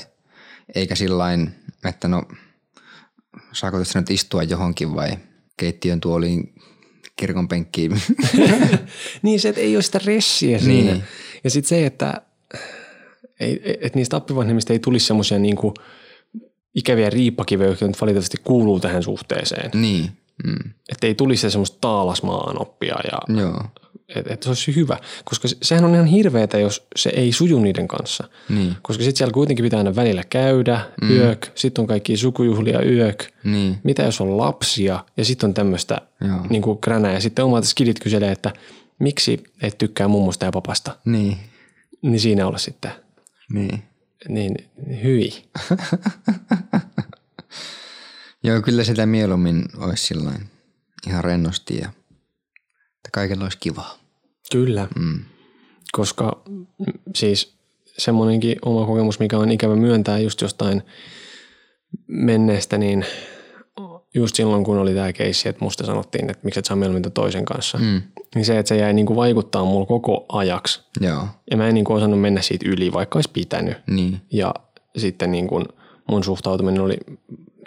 eikä 0.75 0.95
sillain, 0.95 1.51
että 1.85 2.09
no, 2.09 2.23
saako 3.53 3.79
tässä 3.79 4.01
nyt 4.01 4.11
istua 4.11 4.43
johonkin 4.43 4.95
vai 4.95 5.11
keittiön 5.57 6.01
tuoliin 6.01 6.55
kirkon 7.17 7.49
penkkiin. 7.49 7.93
Niin 9.23 9.41
se, 9.41 9.49
että 9.49 9.61
ei 9.61 9.77
ole 9.77 9.83
sitä 9.83 10.01
ressiä 10.05 10.59
siinä. 10.59 10.93
Niin. 10.93 11.05
Ja 11.45 11.51
sitten 11.51 11.69
se, 11.69 11.87
että, 11.87 12.23
ei, 13.41 13.61
että 13.81 13.99
niistä 13.99 14.17
appivanhemmista 14.17 14.73
ei 14.73 14.79
tulisi 14.79 15.07
semmoisia 15.07 15.39
niinku 15.39 15.75
ikäviä 16.75 17.11
riippakivejä, 17.11 17.71
jotka 17.71 17.87
nyt 17.87 18.01
valitettavasti 18.01 18.37
kuuluu 18.45 18.81
tähän 18.81 19.03
suhteeseen. 19.03 19.71
niin, 19.75 20.11
mm. 20.47 20.71
Että 20.89 21.07
ei 21.07 21.15
tulisi 21.15 21.41
se 21.41 21.51
semmoista 21.51 21.79
taalasmaan 21.81 22.61
oppia 22.63 22.97
ja 23.13 23.37
joo, 23.43 23.65
että 24.17 24.35
et 24.35 24.43
se 24.43 24.49
olisi 24.51 24.77
hyvä. 24.77 24.97
Koska 25.25 25.49
se- 25.49 25.57
sehän 25.63 25.85
on 25.85 25.95
ihan 25.95 26.07
hirveetä, 26.07 26.59
jos 26.59 26.87
se 26.97 27.11
ei 27.17 27.33
suju 27.33 27.61
niiden 27.61 27.89
kanssa. 27.89 28.29
niin, 28.49 28.75
Koska 28.83 29.03
sitten 29.05 29.17
siellä 29.19 29.33
kuitenkin 29.33 29.63
pitää 29.65 29.79
aina 29.79 29.97
välillä 29.97 30.23
käydä, 30.31 30.81
mm. 31.03 31.11
yök, 31.11 31.47
sitten 31.55 31.83
on 31.83 31.87
kaikki 31.87 32.17
sukujuhlia 32.17 32.83
yök. 32.83 33.25
niin, 33.45 33.79
Mitä 33.85 34.03
jos 34.03 34.21
on 34.21 34.37
lapsia 34.37 35.05
ja 35.17 35.25
sitten 35.25 35.49
on 35.49 35.55
tämmöistä 35.55 36.01
niin 36.51 36.63
kränää. 36.81 37.13
Ja 37.13 37.21
sitten 37.21 37.45
omat 37.45 37.65
skidit 37.65 37.99
kyselee, 38.01 38.33
että 38.33 38.53
miksi 38.99 39.45
et 39.63 39.79
tykkää 39.79 40.09
mummosta 40.09 40.45
ja 40.45 40.53
papasta. 40.53 40.97
niin, 41.05 41.37
Niin 42.03 42.21
siinä 42.21 42.47
olla 42.47 42.59
sitten 42.59 42.91
niin. 43.53 43.83
niin 44.29 44.55
hyi. 45.03 45.45
Joo, 48.45 48.63
kyllä 48.63 48.85
sitä 48.85 49.07
mieluummin 49.07 49.65
olisi 49.77 50.07
sillain 50.07 50.41
ihan 51.07 51.25
rennosti 51.25 51.77
ja 51.77 51.89
että 52.97 53.09
kaikilla 53.13 53.45
olisi 53.45 53.59
kivaa. 53.59 53.99
Kyllä. 54.53 54.89
Mm. 54.99 55.25
Koska 55.93 56.43
siis 57.15 57.59
semmoinenkin 57.99 58.57
oma 58.63 58.87
kokemus, 58.87 59.19
mikä 59.19 59.39
on 59.39 59.51
ikävä 59.51 59.77
myöntää 59.77 60.19
just 60.19 60.41
jostain 60.41 60.83
menneestä, 62.07 62.79
niin 62.79 63.05
just 64.15 64.35
silloin, 64.35 64.65
kun 64.65 64.79
oli 64.79 64.95
tämä 64.95 65.13
keissi, 65.13 65.49
että 65.49 65.65
musta 65.65 65.87
sanottiin, 65.87 66.31
että 66.31 66.45
miksi 66.45 66.59
et 66.59 66.65
saa 66.65 66.77
mieluummin 66.77 67.13
toisen 67.13 67.45
kanssa, 67.45 67.79
Mm. 67.79 68.03
niin 68.35 68.45
se, 68.45 68.59
että 68.59 68.69
se 68.69 68.77
jäi 68.77 68.93
niinku 68.93 69.17
vaikuttaa 69.17 69.65
mulla 69.65 69.87
koko 69.87 70.27
ajaksi. 70.29 70.81
Joo, 71.01 71.27
Ja 71.51 71.57
mä 71.57 71.69
en 71.69 71.75
niinku 71.75 71.93
osannut 71.93 72.21
mennä 72.21 72.43
siitä 72.43 72.69
yli, 72.69 72.93
vaikka 72.93 73.17
olisi 73.17 73.31
pitänyt. 73.33 73.77
niin, 73.87 74.21
Ja 74.33 74.55
sitten 74.97 75.31
niin 75.31 75.47
kuin 75.47 75.65
mun 76.09 76.25
suhtautuminen 76.25 76.81
oli, 76.83 76.97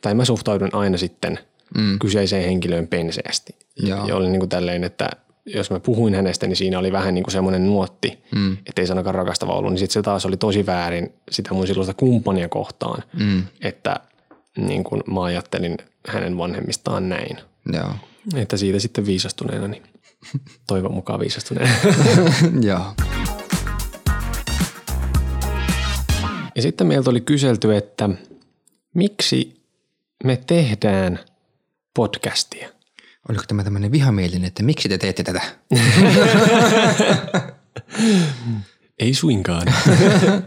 tai 0.01 0.13
mä 0.13 0.25
suhtaudun 0.25 0.69
aina 0.75 0.97
sitten 0.97 1.39
Mm. 1.77 1.99
kyseiseen 1.99 2.45
henkilöön 2.45 2.88
penseästi. 2.88 3.56
Joo. 3.77 4.08
Ja 4.08 4.15
oli 4.15 4.27
niin 4.30 4.39
kuin 4.39 4.49
tälleen, 4.49 4.84
että 4.84 5.10
jos 5.45 5.71
mä 5.71 5.80
puhuin 5.80 6.15
hänestä, 6.15 6.47
niin 6.47 6.56
siinä 6.56 6.80
oli 6.80 6.91
vähän 6.91 7.13
niin 7.13 7.23
kuin 7.23 7.32
semmoinen 7.32 7.65
nuotti, 7.67 8.23
Mm. 8.36 8.58
ettei 8.65 8.88
se 8.88 8.91
ainakaan 8.93 9.15
rakastava 9.15 9.54
ollut, 9.54 9.71
niin 9.71 9.80
sitten 9.80 9.93
se 9.93 10.01
taas 10.01 10.25
oli 10.25 10.38
tosi 10.38 10.65
väärin 10.65 11.13
sitä 11.32 11.54
mun 11.54 11.67
silloista 11.67 11.93
kumppania 11.93 12.49
kohtaan, 12.49 13.04
Mm. 13.19 13.43
että 13.62 13.95
niin 14.58 14.84
kuin 14.84 15.04
mä 15.13 15.23
ajattelin 15.23 15.77
hänen 16.08 16.38
vanhemmistaan 16.38 17.10
näin. 17.10 17.38
joo, 17.74 17.94
Että 18.36 18.58
siitä 18.58 18.80
sitten 18.80 19.06
viisastuneena, 19.06 19.68
niin 19.68 19.84
toivon 20.68 20.94
mukaan 20.94 21.20
viisastuneena. 21.20 21.74
joo, 22.70 22.94
Ja 26.56 26.62
sitten 26.62 26.88
meiltä 26.88 27.10
oli 27.10 27.22
kyselty, 27.22 27.76
että 27.76 28.10
miksi 28.94 29.62
me 30.24 30.42
tehdään 30.48 31.20
podcastia? 31.94 32.70
Oliko 33.30 33.44
tämä 33.48 33.64
tämmöinen 33.64 33.92
vihamielinen, 33.92 34.46
että 34.46 34.64
miksi 34.64 34.90
te 34.90 34.98
teette 34.98 35.24
tätä? 35.24 35.42
Ei 39.00 39.14
suinkaan. 39.14 39.68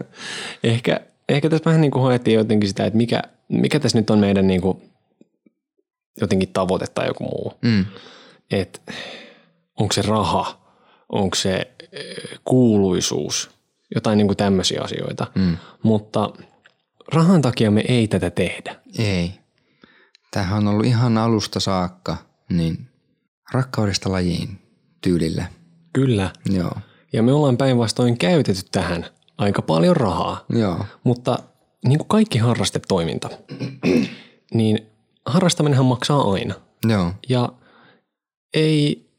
ehkä, 0.63 0.99
ehkä 1.29 1.49
tässä 1.49 1.65
vähän 1.65 1.81
niin 1.81 1.91
kuin 1.91 2.03
haettiin 2.03 2.35
jotenkin 2.35 2.69
sitä, 2.69 2.85
että 2.85 2.97
mikä, 2.97 3.21
mikä 3.47 3.79
tässä 3.79 3.97
nyt 3.97 4.09
on 4.09 4.19
meidän 4.19 4.47
niin 4.47 4.61
kuin 4.61 4.81
jotenkin 6.21 6.49
tavoite 6.53 6.85
tai 6.87 7.07
joku 7.07 7.23
muu. 7.23 7.53
Mm. 7.61 7.85
Että 8.51 8.79
onko 9.79 9.93
se 9.93 10.01
raha, 10.01 10.61
onko 11.09 11.35
se 11.35 11.71
kuuluisuus, 12.45 13.51
jotain 13.95 14.17
niin 14.17 14.27
kuin 14.27 14.37
tämmöisiä 14.37 14.81
asioita. 14.81 15.27
Mm. 15.35 15.57
Mutta 15.83 16.33
rahan 17.13 17.41
takia 17.41 17.71
me 17.71 17.83
ei 17.87 18.07
tätä 18.07 18.29
tehdä. 18.29 18.75
Ei. 18.99 19.31
Tämähän 20.31 20.57
on 20.57 20.67
ollut 20.67 20.85
ihan 20.85 21.17
alusta 21.17 21.59
saakka, 21.59 22.17
niin 22.49 22.87
rakkaudesta 23.51 24.11
lajiin 24.11 24.59
tyylillä. 25.01 25.45
Kyllä. 25.93 26.29
Joo. 26.49 26.71
Ja 27.13 27.23
me 27.23 27.33
ollaan 27.33 27.57
päinvastoin 27.57 28.17
käytetty 28.17 28.61
tähän 28.71 29.05
aika 29.37 29.61
paljon 29.61 29.97
rahaa. 29.97 30.45
Joo. 30.49 30.85
Mutta 31.03 31.39
niin 31.87 31.97
kuin 31.97 32.07
kaikki 32.07 32.37
harrastetoiminta, 32.37 33.29
niin 34.53 34.89
harrastaminenhan 35.25 35.85
maksaa 35.85 36.31
aina. 36.31 36.53
Joo. 36.87 37.11
Ja 37.29 37.49
ei 38.53 39.09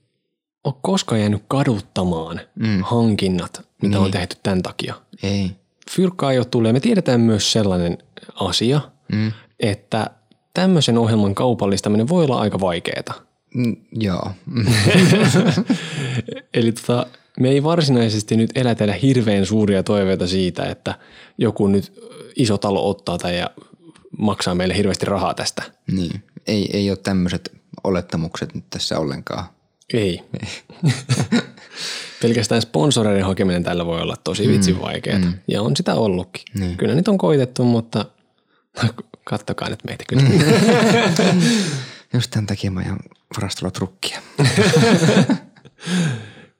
ole 0.64 0.74
koskaan 0.82 1.20
jäänyt 1.20 1.42
kaduttamaan 1.48 2.40
mm. 2.54 2.82
hankinnat, 2.82 3.66
mitä 3.82 3.96
niin. 3.96 4.04
on 4.04 4.10
tehty 4.10 4.36
tämän 4.42 4.62
takia. 4.62 4.94
Ei. 5.22 5.50
Fyrkkaa 5.90 6.30
tullut. 6.50 6.68
Ja 6.68 6.72
me 6.72 6.80
tiedetään 6.80 7.20
myös 7.20 7.52
sellainen 7.52 7.98
asia, 8.34 8.80
Mm. 9.12 9.32
että 9.60 10.10
tämmöisen 10.54 10.98
ohjelman 10.98 11.34
kaupallistaminen 11.34 12.08
voi 12.08 12.24
olla 12.24 12.40
aika 12.40 12.60
vaikeaa. 12.60 13.14
Mm, 13.54 13.76
joo. 13.92 14.30
Eli 16.54 16.72
tota, 16.72 17.06
me 17.40 17.48
ei 17.48 17.62
varsinaisesti 17.62 18.36
nyt 18.36 18.50
elätellä 18.54 18.94
hirveän 18.94 19.46
suuria 19.46 19.82
toiveita 19.82 20.26
siitä, 20.26 20.64
että 20.64 20.94
joku 21.38 21.66
nyt 21.66 21.92
iso 22.36 22.58
talo 22.58 22.90
ottaa 22.90 23.18
tai 23.18 23.38
ja 23.38 23.50
maksaa 24.18 24.54
meille 24.54 24.76
hirveästi 24.76 25.06
rahaa 25.06 25.34
tästä. 25.34 25.62
niin. 25.92 26.22
Ei, 26.46 26.70
ei 26.72 26.90
ole 26.90 26.98
tämmöiset 26.98 27.56
olettamukset 27.84 28.54
nyt 28.54 28.64
tässä 28.70 28.98
ollenkaan. 28.98 29.44
Ei. 29.92 30.22
Pelkästään 32.22 32.62
sponsoreiden 32.62 33.24
hakeminen 33.24 33.62
tällä 33.62 33.86
voi 33.86 34.00
olla 34.00 34.16
tosi 34.24 34.48
vitsin 34.48 34.80
vaikeaa. 34.80 35.18
Mm. 35.18 35.34
Ja 35.48 35.62
on 35.62 35.76
sitä 35.76 35.94
ollutkin. 35.94 36.44
Niin. 36.54 36.76
Kyllä 36.76 36.94
niitä 36.94 37.10
on 37.10 37.18
koitettu, 37.18 37.64
mutta 37.64 38.04
kattokaa 39.24 39.68
nyt 39.68 39.84
meitä 39.84 40.04
kyllä. 40.08 40.22
Just 42.14 42.30
tämän 42.30 42.46
takia 42.46 42.70
mä 42.70 42.80
ajan 42.80 42.98
varastolla 43.36 43.70
trukkia. 43.70 44.22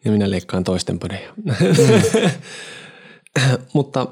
ja 0.05 0.11
minä 0.11 0.31
leikkaan 0.31 0.65
toisten 0.65 0.99
podeja. 0.99 1.35
Mutta 3.73 4.07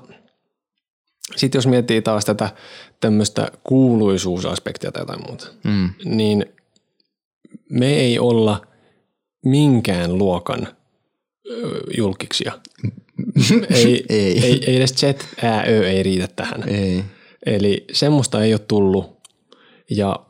sitten 1.36 1.58
jos 1.58 1.66
miettii 1.66 2.02
taas 2.02 2.24
tätä 2.24 2.50
tämmöistä 3.00 3.48
kuuluisuusaspektia 3.64 4.92
tai 4.92 5.02
jotain 5.02 5.22
muuta, 5.28 5.46
Mm. 5.64 5.90
niin 6.04 6.46
me 7.70 7.94
ei 7.96 8.18
olla 8.18 8.66
minkään 9.44 10.18
luokan 10.18 10.68
julkiksia. 11.96 12.52
ei, 13.70 14.04
Ei. 14.08 14.44
ei. 14.44 14.64
ei, 14.66 14.76
edes 14.76 14.90
Z, 14.94 15.02
ää, 15.42 15.64
Ö 15.68 15.88
ei 15.90 16.02
riitä 16.02 16.28
tähän. 16.36 16.68
Ei. 16.68 17.04
Eli 17.46 17.84
semmoista 17.92 18.44
ei 18.44 18.52
ole 18.54 18.58
tullut. 18.68 19.14
Ja 19.90 20.26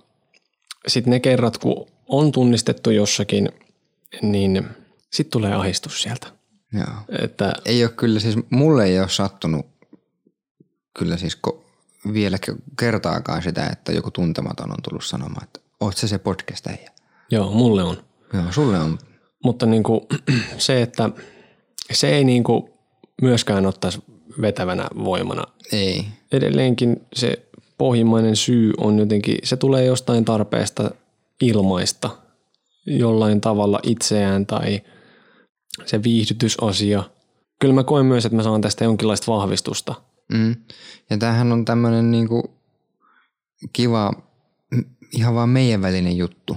sitten 0.89 1.11
ne 1.11 1.21
kerrat, 1.21 1.59
kun 1.59 1.87
on 2.09 2.33
tunnistettu 2.33 2.91
jossakin, 2.91 3.49
niin 4.23 4.65
sitten 5.13 5.31
tulee 5.31 5.55
ahistus 5.55 6.03
sieltä. 6.03 6.27
Joo. 6.73 7.19
Että 7.23 7.53
Ei 7.65 7.85
ole 7.85 7.93
kyllä 7.97 8.21
siis, 8.21 8.37
mulle 8.51 8.85
ei 8.85 8.99
ole 9.01 9.09
sattunut 9.09 9.67
kyllä 10.99 11.17
siis 11.17 11.39
ko- 11.49 11.61
vielä 12.13 12.37
ke- 12.51 12.63
kertaakaan 12.79 13.43
sitä, 13.43 13.67
että 13.67 13.93
joku 13.93 14.11
tuntematon 14.11 14.71
on 14.71 14.83
tullut 14.83 15.05
sanomaan, 15.05 15.45
että 15.45 15.61
oot 15.81 15.97
se 15.97 16.09
se 16.09 16.19
podcast 16.19 16.67
äijä. 16.67 16.91
joo, 17.31 17.51
mulle 17.51 17.83
on. 17.83 17.97
Joo, 18.33 18.45
sulle 18.51 18.79
on. 18.79 18.99
Mutta 19.45 19.67
niin 19.67 19.83
kuin, 19.83 20.01
se, 20.59 20.83
että 20.83 21.11
se 21.93 22.09
ei 22.09 22.25
niin 22.25 22.45
kuin 22.45 22.71
myöskään 23.23 23.67
ottaisi 23.67 24.03
vetävänä 24.41 24.87
voimana. 25.05 25.45
Ei. 25.73 26.05
Edelleenkin 26.33 27.07
se 27.15 27.49
pohjimmainen 27.79 28.37
syy 28.37 28.73
on 28.77 28.99
jotenkin, 28.99 29.39
se 29.45 29.57
tulee 29.57 29.85
jostain 29.85 30.25
tarpeesta 30.25 30.91
ilmaista 31.43 32.11
jollain 32.87 33.41
tavalla 33.41 33.81
itseään 33.83 34.47
tai 34.47 34.81
se 35.85 36.03
viihdytysasia. 36.03 37.03
Kyllä 37.61 37.75
mä 37.75 37.85
koen 37.85 38.07
myös, 38.07 38.25
että 38.25 38.37
mä 38.37 38.43
saan 38.43 38.61
tästä 38.61 38.85
jonkinlaista 38.85 39.33
vahvistusta. 39.33 39.95
Mm. 40.33 40.57
Ja 41.11 41.19
tämähän 41.19 41.53
on 41.53 41.65
tämmöinen 41.65 42.11
niinku 42.11 42.51
kiva, 43.73 44.13
ihan 45.13 45.35
vaan 45.35 45.49
meidän 45.49 45.83
välinen 45.83 46.17
juttu, 46.17 46.57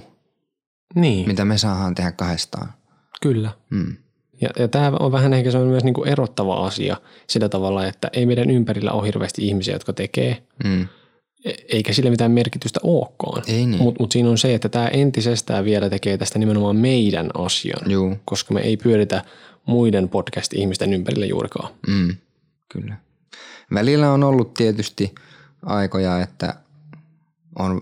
Niin, 0.96 1.28
mitä 1.28 1.46
me 1.46 1.58
saadaan 1.58 1.96
tehdä 1.96 2.12
kahdestaan. 2.12 2.74
kyllä. 3.22 3.52
Mm. 3.70 3.96
Ja, 4.42 4.50
ja 4.60 4.68
tämä 4.68 4.92
on 5.00 5.12
vähän 5.12 5.34
ehkä 5.34 5.52
semmoinen 5.52 5.72
myös 5.72 5.84
niin 5.84 5.94
kuin 5.94 6.08
erottava 6.10 6.66
asia 6.68 6.98
sillä 7.28 7.50
tavalla, 7.50 7.86
että 7.88 8.10
ei 8.14 8.26
meidän 8.26 8.50
ympärillä 8.50 8.92
ole 8.92 9.08
hirveästi 9.08 9.48
ihmisiä, 9.48 9.76
jotka 9.76 9.94
tekee, 9.94 10.44
Mm. 10.64 10.88
e- 11.46 11.54
eikä 11.70 11.94
sillä 11.94 12.10
mitään 12.10 12.32
merkitystä 12.32 12.80
olekaan. 12.84 13.44
Niin. 13.48 13.70
Mutta 13.78 14.04
mut 14.04 14.12
siinä 14.12 14.30
on 14.30 14.38
se, 14.38 14.54
että 14.56 14.70
tämä 14.70 14.88
entisestään 14.88 15.66
vielä 15.66 15.90
tekee 15.90 16.18
tästä 16.18 16.40
nimenomaan 16.40 16.76
meidän 16.76 17.30
asian, 17.34 17.92
Juu. 17.92 18.16
koska 18.26 18.54
me 18.54 18.62
ei 18.62 18.78
pyöritä 18.78 19.24
muiden 19.66 20.10
podcast-ihmisten 20.10 20.94
ympärillä 20.94 21.26
juurikaan. 21.26 21.74
Mm. 21.88 22.16
Kyllä. 22.70 22.98
Välillä 23.74 24.12
on 24.12 24.24
ollut 24.24 24.54
tietysti 24.54 25.16
aikoja, 25.66 26.22
että 26.22 26.54
on 27.60 27.82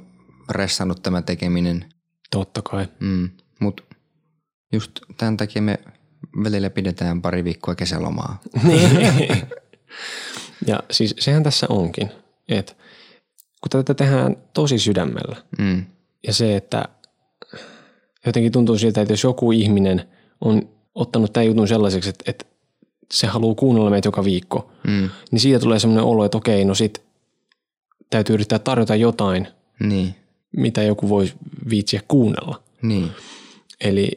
ressannut 0.50 1.04
tämä 1.04 1.22
tekeminen, 1.22 1.86
Totta 2.32 2.62
kai. 2.62 2.88
mm. 3.00 3.30
mutta 3.60 3.84
just 4.72 4.92
tämän 5.18 5.38
takia 5.38 5.62
me 5.62 5.80
välillä 6.44 6.70
pidetään 6.70 7.22
pari 7.22 7.44
viikkoa 7.44 7.76
kesälomaa. 7.76 8.42
ja 10.68 10.80
siis 10.92 11.16
sehän 11.20 11.44
tässä 11.44 11.68
onkin, 11.70 12.10
että 12.50 12.74
kun 13.62 13.70
tätä 13.70 13.94
tehdään 13.94 14.38
tosi 14.54 14.80
sydämellä 14.80 15.36
Mm. 15.58 15.86
ja 16.28 16.34
se, 16.34 16.56
että 16.56 16.86
jotenkin 18.26 18.52
tuntuu 18.52 18.78
siltä, 18.78 19.02
että 19.02 19.14
jos 19.14 19.24
joku 19.24 19.52
ihminen 19.52 20.10
on 20.42 20.70
ottanut 20.96 21.34
tämän 21.34 21.48
jutun 21.48 21.68
sellaiseksi, 21.68 22.10
että, 22.10 22.24
että 22.28 22.46
se 23.14 23.28
haluaa 23.28 23.56
kuunnella 23.56 23.90
meitä 23.90 24.08
joka 24.08 24.24
viikko, 24.24 24.72
Mm. 24.88 25.10
niin 25.32 25.40
siitä 25.40 25.60
tulee 25.60 25.80
semmoinen 25.80 26.04
olo, 26.06 26.26
että 26.26 26.38
okei, 26.38 26.66
no 26.66 26.76
sit 26.76 27.02
täytyy 28.10 28.34
yrittää 28.34 28.60
tarjota 28.60 28.96
jotain, 28.96 29.48
Niin, 29.80 30.16
mitä 30.58 30.84
joku 30.84 31.10
voi 31.10 31.32
viitsiä 31.70 32.02
kuunnella. 32.08 32.64
niin, 32.82 33.12
Eli 33.82 34.12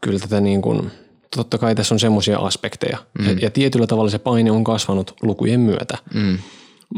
kyllä 0.00 0.18
tätä 0.18 0.40
niin 0.40 0.62
kuin, 0.62 0.90
totta 1.36 1.58
kai 1.58 1.74
tässä 1.74 1.94
on 1.94 1.98
semmoisia 2.00 2.38
aspekteja. 2.38 2.98
Mm. 3.18 3.26
Ja, 3.26 3.32
ja 3.42 3.50
tietyllä 3.50 3.86
tavalla 3.86 4.10
se 4.10 4.18
paine 4.18 4.50
on 4.50 4.64
kasvanut 4.64 5.14
lukujen 5.22 5.60
myötä. 5.60 5.98
mm. 6.14 6.38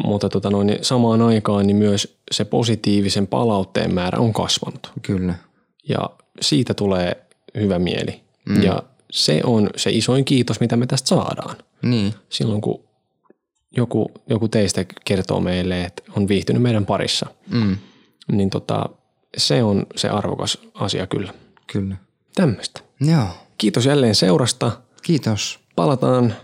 Mutta 0.05 0.29
tota 0.29 0.51
noin, 0.51 0.67
niin 0.67 0.79
samaan 0.85 1.23
aikaan 1.23 1.67
niin 1.67 1.77
myös 1.77 2.17
se 2.31 2.45
positiivisen 2.45 3.27
palautteen 3.27 3.95
määrä 3.95 4.19
on 4.19 4.33
kasvanut. 4.33 4.93
kyllä. 5.03 5.35
Ja 5.89 6.11
siitä 6.41 6.75
tulee 6.75 7.27
hyvä 7.55 7.79
mieli. 7.79 8.21
Mm. 8.49 8.63
Ja 8.63 8.83
se 9.13 9.41
on 9.45 9.71
se 9.77 9.91
isoin 9.91 10.25
kiitos, 10.25 10.61
mitä 10.61 10.77
me 10.77 10.87
tästä 10.87 11.09
saadaan. 11.09 11.57
Niin, 11.83 12.15
Silloin 12.29 12.61
kun 12.61 12.85
joku, 13.77 14.11
joku 14.27 14.49
teistä 14.49 14.85
kertoo 15.05 15.41
meille, 15.41 15.85
että 15.85 16.03
on 16.17 16.29
viihtynyt 16.29 16.63
meidän 16.63 16.87
parissa, 16.87 17.27
mm. 17.51 17.77
niin 18.33 18.51
tota, 18.51 18.89
se 19.37 19.63
on 19.63 19.87
se 19.97 20.09
arvokas 20.09 20.59
asia 20.75 21.07
kyllä. 21.07 21.35
kyllä. 21.73 21.97
Tämmöistä. 22.35 22.81
Joo, 23.01 23.27
Kiitos 23.59 23.87
jälleen 23.87 24.15
seurasta. 24.15 24.73
kiitos. 25.03 25.61
Palataan 25.77 26.35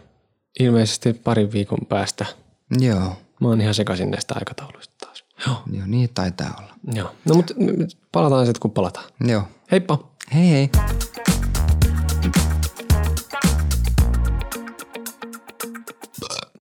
ilmeisesti 0.60 1.12
parin 1.12 1.52
viikon 1.52 1.78
päästä. 1.88 2.26
Joo, 2.80 3.16
Mä 3.40 3.48
oon 3.48 3.60
ihan 3.60 3.74
sekaisin 3.74 4.10
näistä 4.10 4.34
aikatauluista 4.34 4.94
taas. 5.06 5.24
Joo. 5.46 5.56
joo 5.72 5.86
niin 5.86 6.10
taitaa 6.14 6.54
olla. 6.58 6.74
Joo. 6.92 7.14
No 7.24 7.34
mutta 7.34 7.54
palataan 8.12 8.46
sitten 8.46 8.60
kun 8.60 8.70
palataan. 8.70 9.06
Joo. 9.20 9.42
Heippa! 9.70 9.98
Hei 10.34 10.50
hei. 10.50 10.70